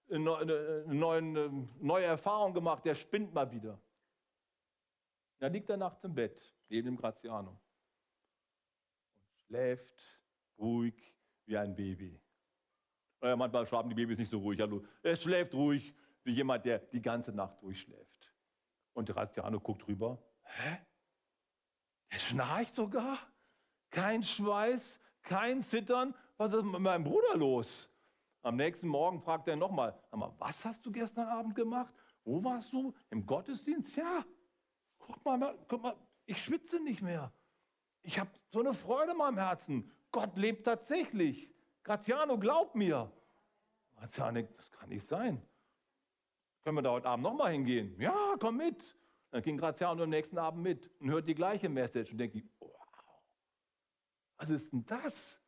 neuen, 0.08 1.70
neue 1.80 2.06
Erfahrung 2.06 2.56
gemacht, 2.56 2.84
der 2.84 2.96
spinnt 2.96 3.32
mal 3.32 3.52
wieder. 3.52 3.78
Dann 5.38 5.54
liegt 5.54 5.70
er 5.70 5.78
nachts 5.78 6.04
im 6.04 6.16
Bett, 6.16 6.42
neben 6.70 6.86
dem 6.86 6.98
Graziano 6.98 7.60
und 9.16 9.28
schläft 9.48 10.22
ruhig 10.58 10.96
wie 11.46 11.58
ein 11.58 11.76
Baby. 11.76 12.22
Naja, 13.22 13.36
manchmal 13.36 13.68
schlafen 13.68 13.90
die 13.90 13.96
Babys 13.96 14.18
nicht 14.18 14.32
so 14.32 14.40
ruhig. 14.40 14.62
Also, 14.62 14.86
er 15.04 15.16
schläft 15.18 15.54
ruhig, 15.54 15.94
wie 16.24 16.32
jemand, 16.32 16.66
der 16.66 16.80
die 16.80 17.02
ganze 17.02 17.32
Nacht 17.32 17.62
durchschläft. 17.62 18.34
Und 18.94 19.10
Graziano 19.10 19.60
guckt 19.60 19.88
rüber. 19.88 20.22
Hä? 20.44 20.78
Er 22.10 22.20
schnarcht 22.20 22.76
sogar? 22.76 23.20
Kein 23.90 24.24
Schweiß, 24.24 25.00
kein 25.24 25.64
Zittern. 25.64 26.16
Was 26.38 26.54
ist 26.54 26.64
mit 26.64 26.80
meinem 26.80 27.04
Bruder 27.04 27.36
los? 27.36 27.90
Am 28.42 28.56
nächsten 28.56 28.88
Morgen 28.88 29.22
fragt 29.22 29.48
er 29.48 29.58
nochmal, 29.58 30.02
was 30.12 30.64
hast 30.64 30.86
du 30.86 30.92
gestern 30.92 31.28
Abend 31.28 31.56
gemacht? 31.56 31.94
Wo 32.24 32.42
warst 32.44 32.72
du? 32.72 32.94
Im 33.10 33.26
Gottesdienst? 33.26 33.96
Ja. 33.96 34.24
Guck 34.98 35.26
mal, 35.26 35.58
guck 35.68 35.82
mal, 35.82 35.98
ich 36.30 36.44
schwitze 36.44 36.80
nicht 36.80 37.02
mehr. 37.02 37.34
Ich 38.04 38.20
habe 38.20 38.30
so 38.52 38.60
eine 38.60 38.74
Freude 38.74 39.12
in 39.12 39.18
meinem 39.18 39.38
Herzen. 39.38 39.92
Gott 40.12 40.38
lebt 40.38 40.66
tatsächlich. 40.66 41.52
Graziano, 41.84 42.38
glaub 42.38 42.76
mir. 42.76 43.12
Graziano, 43.96 44.42
das 44.42 44.72
kann 44.72 44.90
nicht 44.90 45.08
sein. 45.08 45.42
Können 46.62 46.78
wir 46.78 46.82
da 46.84 46.92
heute 46.92 47.08
Abend 47.08 47.24
nochmal 47.24 47.52
hingehen? 47.52 48.00
Ja, 48.00 48.36
komm 48.40 48.58
mit. 48.58 48.96
Dann 49.32 49.42
ging 49.42 49.58
Graziano 49.58 50.04
am 50.04 50.10
nächsten 50.10 50.38
Abend 50.38 50.62
mit 50.62 50.90
und 51.00 51.10
hört 51.10 51.28
die 51.28 51.36
gleiche 51.36 51.68
Message 51.68 52.12
und 52.12 52.20
denkt, 52.20 52.38
wow, 52.60 52.70
was 54.38 54.50
ist 54.50 54.72
denn 54.72 54.86
das? 54.86 55.42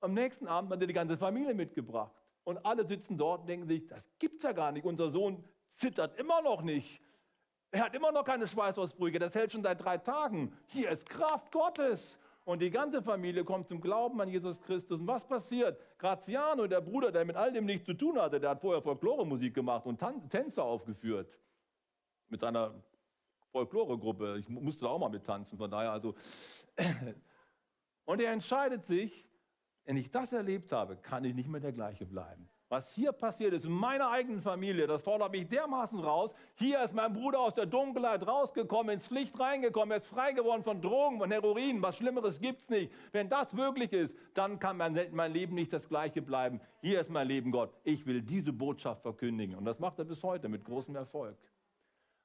Am 0.00 0.14
nächsten 0.14 0.48
Abend 0.48 0.72
hat 0.72 0.80
er 0.80 0.86
die 0.88 0.92
ganze 0.92 1.16
Familie 1.16 1.54
mitgebracht. 1.54 2.14
Und 2.44 2.58
alle 2.66 2.84
sitzen 2.84 3.16
dort 3.16 3.42
und 3.42 3.46
denken 3.46 3.68
sich, 3.68 3.86
das 3.86 4.04
gibt's 4.18 4.42
ja 4.42 4.52
gar 4.52 4.72
nicht. 4.72 4.84
Unser 4.84 5.12
Sohn 5.12 5.44
zittert 5.76 6.18
immer 6.18 6.42
noch 6.42 6.62
nicht. 6.62 7.00
Er 7.72 7.84
hat 7.84 7.94
immer 7.94 8.12
noch 8.12 8.24
keine 8.24 8.46
Schweißausbrüche. 8.46 9.18
Das 9.18 9.34
hält 9.34 9.50
schon 9.50 9.62
seit 9.62 9.82
drei 9.82 9.96
Tagen. 9.96 10.52
Hier 10.66 10.90
ist 10.90 11.08
Kraft 11.08 11.50
Gottes. 11.50 12.18
Und 12.44 12.60
die 12.60 12.70
ganze 12.70 13.02
Familie 13.02 13.44
kommt 13.44 13.68
zum 13.68 13.80
Glauben 13.80 14.20
an 14.20 14.28
Jesus 14.28 14.60
Christus. 14.60 15.00
Und 15.00 15.06
was 15.06 15.26
passiert? 15.26 15.80
Graziano, 15.98 16.66
der 16.66 16.82
Bruder, 16.82 17.10
der 17.10 17.24
mit 17.24 17.34
all 17.34 17.50
dem 17.50 17.64
nichts 17.64 17.86
zu 17.86 17.94
tun 17.94 18.20
hatte, 18.20 18.38
der 18.38 18.50
hat 18.50 18.60
vorher 18.60 18.82
Folklore-Musik 18.82 19.54
gemacht 19.54 19.86
und 19.86 19.98
Tan 19.98 20.28
Tänze 20.28 20.62
aufgeführt. 20.62 21.32
Mit 22.28 22.40
seiner 22.40 22.74
Folklore-Gruppe. 23.52 24.36
Ich 24.38 24.48
musste 24.50 24.84
da 24.84 24.90
auch 24.90 24.98
mal 24.98 25.08
mit 25.08 25.24
tanzen, 25.24 25.56
von 25.56 25.70
daher 25.70 25.92
also. 25.92 26.14
Und 28.04 28.20
er 28.20 28.32
entscheidet 28.32 28.84
sich, 28.84 29.24
wenn 29.84 29.96
ich 29.96 30.10
das 30.10 30.32
erlebt 30.32 30.72
habe, 30.72 30.96
kann 30.96 31.24
ich 31.24 31.34
nicht 31.34 31.48
mehr 31.48 31.60
der 31.60 31.72
gleiche 31.72 32.06
bleiben. 32.06 32.48
Was 32.72 32.90
hier 32.94 33.12
passiert 33.12 33.52
ist 33.52 33.66
in 33.66 33.72
meiner 33.72 34.10
eigenen 34.10 34.40
Familie, 34.40 34.86
das 34.86 35.02
fordert 35.02 35.32
mich 35.32 35.46
dermaßen 35.46 35.98
raus. 36.00 36.30
Hier 36.54 36.82
ist 36.82 36.94
mein 36.94 37.12
Bruder 37.12 37.40
aus 37.40 37.54
der 37.54 37.66
Dunkelheit 37.66 38.26
rausgekommen, 38.26 38.94
ins 38.94 39.10
Licht 39.10 39.38
reingekommen, 39.38 39.90
er 39.90 39.98
ist 39.98 40.06
frei 40.06 40.32
geworden 40.32 40.62
von 40.62 40.80
Drogen, 40.80 41.18
von 41.18 41.30
Heroin. 41.30 41.82
Was 41.82 41.98
Schlimmeres 41.98 42.40
gibt 42.40 42.60
es 42.60 42.70
nicht. 42.70 42.90
Wenn 43.12 43.28
das 43.28 43.54
wirklich 43.54 43.92
ist, 43.92 44.14
dann 44.32 44.58
kann 44.58 44.78
mein, 44.78 44.98
mein 45.12 45.32
Leben 45.32 45.54
nicht 45.54 45.70
das 45.70 45.86
gleiche 45.86 46.22
bleiben. 46.22 46.62
Hier 46.80 47.02
ist 47.02 47.10
mein 47.10 47.28
Leben, 47.28 47.50
Gott. 47.50 47.74
Ich 47.84 48.06
will 48.06 48.22
diese 48.22 48.54
Botschaft 48.54 49.02
verkündigen. 49.02 49.54
Und 49.54 49.66
das 49.66 49.78
macht 49.78 49.98
er 49.98 50.06
bis 50.06 50.22
heute 50.22 50.48
mit 50.48 50.64
großem 50.64 50.96
Erfolg. 50.96 51.36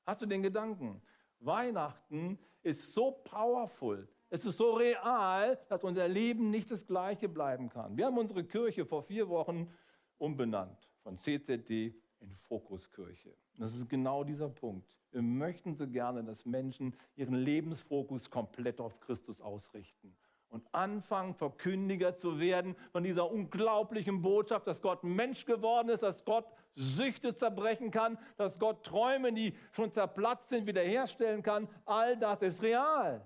Hast 0.05 0.21
du 0.21 0.25
den 0.27 0.43
Gedanken? 0.43 1.01
Weihnachten 1.41 2.39
ist 2.63 2.93
so 2.93 3.11
powerful. 3.11 4.07
Es 4.29 4.45
ist 4.45 4.57
so 4.57 4.73
real, 4.73 5.57
dass 5.69 5.83
unser 5.83 6.07
Leben 6.07 6.49
nicht 6.49 6.69
das 6.69 6.85
gleiche 6.85 7.29
bleiben 7.29 7.69
kann. 7.69 7.95
Wir 7.95 8.07
haben 8.07 8.17
unsere 8.17 8.43
Kirche 8.43 8.85
vor 8.85 9.03
vier 9.03 9.29
Wochen 9.29 9.71
umbenannt 10.17 10.89
von 11.03 11.17
CZD 11.17 11.93
in 12.19 12.35
Fokuskirche. 12.47 13.33
Das 13.57 13.73
ist 13.73 13.87
genau 13.87 14.23
dieser 14.25 14.49
Punkt. 14.49 14.93
Wir 15.11 15.21
möchten 15.21 15.75
so 15.75 15.87
gerne, 15.87 16.23
dass 16.23 16.45
Menschen 16.45 16.93
ihren 17.15 17.35
Lebensfokus 17.35 18.29
komplett 18.29 18.81
auf 18.81 18.99
Christus 18.99 19.39
ausrichten 19.39 20.13
und 20.49 20.63
anfangen, 20.73 21.33
Verkündiger 21.33 22.17
zu 22.17 22.39
werden 22.39 22.75
von 22.91 23.03
dieser 23.03 23.31
unglaublichen 23.31 24.21
Botschaft, 24.21 24.67
dass 24.67 24.81
Gott 24.81 25.03
Mensch 25.03 25.45
geworden 25.45 25.89
ist, 25.89 26.03
dass 26.03 26.23
Gott 26.25 26.45
Süchte 26.75 27.35
zerbrechen 27.35 27.91
kann, 27.91 28.17
dass 28.37 28.59
Gott 28.59 28.85
Träume, 28.85 29.33
die 29.33 29.53
schon 29.71 29.91
zerplatzt 29.91 30.49
sind, 30.49 30.67
wiederherstellen 30.67 31.41
kann. 31.41 31.67
All 31.85 32.17
das 32.17 32.41
ist 32.41 32.61
real. 32.61 33.25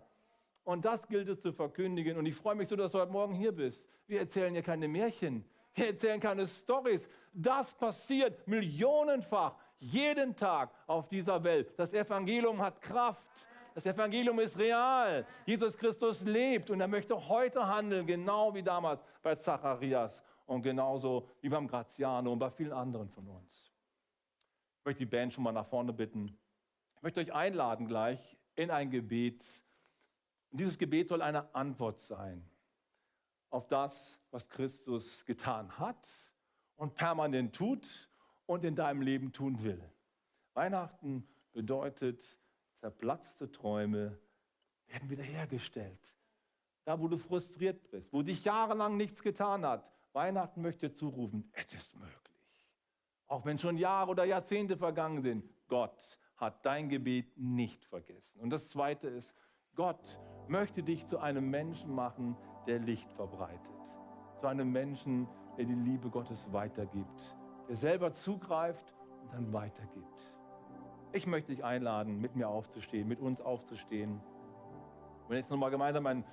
Und 0.64 0.86
das 0.86 1.08
gilt 1.08 1.28
es 1.28 1.42
zu 1.42 1.52
verkündigen. 1.52 2.18
Und 2.18 2.26
ich 2.26 2.36
freue 2.36 2.56
mich 2.56 2.68
so, 2.68 2.76
dass 2.76 2.92
du 2.92 3.00
heute 3.00 3.12
Morgen 3.12 3.34
hier 3.34 3.52
bist. 3.52 3.88
Wir 4.08 4.20
erzählen 4.20 4.54
hier 4.54 4.64
keine 4.64 4.88
Märchen. 4.88 5.44
Wir 5.74 5.88
erzählen 5.88 6.20
keine 6.20 6.46
Stories. 6.48 7.08
Das 7.34 7.74
passiert 7.74 8.48
millionenfach 8.48 9.56
jeden 9.80 10.36
Tag 10.36 10.70
auf 10.86 11.08
dieser 11.10 11.44
Welt. 11.44 11.74
Das 11.78 11.94
Evangelium 11.94 12.62
hat 12.62 12.82
Kraft. 12.82 13.26
Das 13.74 13.86
Evangelium 13.86 14.40
ist 14.40 14.58
real. 14.58 15.26
Jesus 15.46 15.78
Christus 15.78 16.22
lebt 16.22 16.70
und 16.70 16.82
er 16.82 16.88
möchte 16.88 17.30
heute 17.30 17.66
handeln, 17.68 18.06
genau 18.06 18.54
wie 18.54 18.62
damals 18.62 19.02
bei 19.24 19.36
Zacharias 19.36 20.22
und 20.46 20.62
genauso 20.62 21.30
wie 21.42 21.50
beim 21.50 21.68
Graziano 21.68 22.32
und 22.32 22.40
bei 22.40 22.52
vielen 22.52 22.74
anderen 22.74 23.10
von 23.10 23.28
uns. 23.28 23.72
Ich 24.80 24.86
möchte 24.86 25.00
die 25.00 25.06
Band 25.06 25.34
schon 25.34 25.44
mal 25.44 25.52
nach 25.52 25.68
vorne 25.68 25.94
bitten. 25.94 26.38
Ich 26.96 27.02
möchte 27.02 27.22
euch 27.22 27.34
einladen 27.34 27.88
gleich 27.88 28.38
in 28.56 28.70
ein 28.70 28.92
Gebet. 28.92 29.44
Und 30.52 30.60
dieses 30.60 30.78
Gebet 30.78 31.08
soll 31.08 31.22
eine 31.22 31.54
Antwort 31.56 32.00
sein 32.02 32.46
auf 33.50 33.68
das, 33.68 34.20
was 34.32 34.48
Christus 34.48 35.26
getan 35.26 35.78
hat 35.78 36.08
und 36.76 36.96
permanent 36.96 37.56
tut 37.56 38.10
und 38.46 38.64
in 38.64 38.76
deinem 38.76 39.02
Leben 39.02 39.32
tun 39.32 39.64
will. 39.64 39.82
Weihnachten 40.54 41.28
bedeutet, 41.54 42.22
zerplatzte 42.80 43.52
Träume 43.52 44.18
werden 44.88 45.10
wiederhergestellt. 45.10 46.00
Da, 46.84 47.00
wo 47.00 47.08
du 47.08 47.18
frustriert 47.18 47.90
bist, 47.92 48.12
wo 48.12 48.22
dich 48.22 48.44
jahrelang 48.44 48.98
nichts 48.98 49.22
getan 49.22 49.66
hat, 49.66 49.90
Weihnachten 50.14 50.62
möchte 50.62 50.92
zurufen, 50.94 51.50
es 51.54 51.74
ist 51.74 51.96
möglich. 51.96 52.20
Auch 53.28 53.46
wenn 53.46 53.58
schon 53.58 53.78
Jahre 53.78 54.12
oder 54.12 54.26
Jahrzehnte 54.26 54.76
vergangen 54.76 55.22
sind, 55.22 55.46
Gott 55.68 56.20
hat 56.36 56.66
dein 56.66 56.90
Gebet 56.90 57.38
nicht 57.38 57.86
vergessen. 57.86 58.40
Und 58.40 58.50
das 58.50 58.68
Zweite 58.70 59.08
ist, 59.08 59.34
Gott 59.76 60.02
möchte 60.48 60.84
dich 60.84 61.08
zu 61.08 61.20
einem 61.20 61.50
Menschen 61.50 61.94
machen, 61.94 62.36
der 62.68 62.80
Licht 62.80 63.12
verbreitet. 63.14 63.60
Zu 64.40 64.48
einem 64.48 64.72
Menschen, 64.72 65.28
der 65.58 65.66
die 65.66 65.74
Liebe 65.74 66.10
Gottes 66.10 66.48
weitergibt, 66.52 67.36
der 67.68 67.76
selber 67.76 68.14
zugreift 68.14 68.94
und 69.22 69.34
dann 69.34 69.54
weitergibt. 69.54 70.34
Ich 71.14 71.28
möchte 71.28 71.52
dich 71.52 71.64
einladen, 71.64 72.22
mit 72.22 72.36
mir 72.36 72.48
aufzustehen, 72.48 73.08
mit 73.08 73.20
uns 73.20 73.42
aufzustehen. 73.42 74.22
Wir 75.28 75.40
jetzt 75.40 75.52
nochmal 75.52 75.72
gemeinsam 75.72 76.06
ein, 76.08 76.24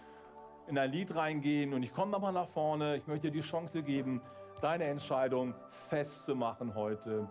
in 0.66 0.79
ein 0.79 0.90
Lied 0.90 1.14
reingehen 1.14 1.73
und 1.75 1.83
ich 1.83 1.92
komme 1.92 2.12
nochmal 2.12 2.33
nach 2.33 2.49
vorne. 2.49 2.97
Ich 2.97 3.07
möchte 3.07 3.31
dir 3.31 3.42
die 3.42 3.49
Chance 3.49 3.83
geben, 3.83 4.21
deine 4.61 4.85
Entscheidung 4.85 5.55
festzumachen 5.88 6.75
heute. 6.75 7.29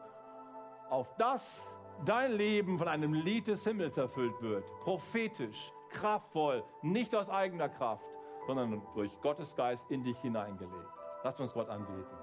Auf 0.89 1.13
das 1.17 1.65
dein 2.05 2.33
Leben 2.33 2.77
von 2.77 2.87
einem 2.87 3.13
Lied 3.13 3.47
des 3.47 3.63
Himmels 3.63 3.97
erfüllt 3.97 4.39
wird. 4.41 4.65
Prophetisch, 4.81 5.71
kraftvoll, 5.97 6.63
nicht 6.81 7.13
aus 7.15 7.29
eigener 7.29 7.69
Kraft, 7.69 8.05
sondern 8.45 8.81
durch 8.93 9.11
Gottes 9.21 9.55
Geist 9.55 9.83
in 9.89 10.03
dich 10.03 10.17
hineingelegt. 10.19 10.91
Lass 11.23 11.39
uns 11.39 11.53
Gott 11.53 11.69
anbeten. 11.69 12.16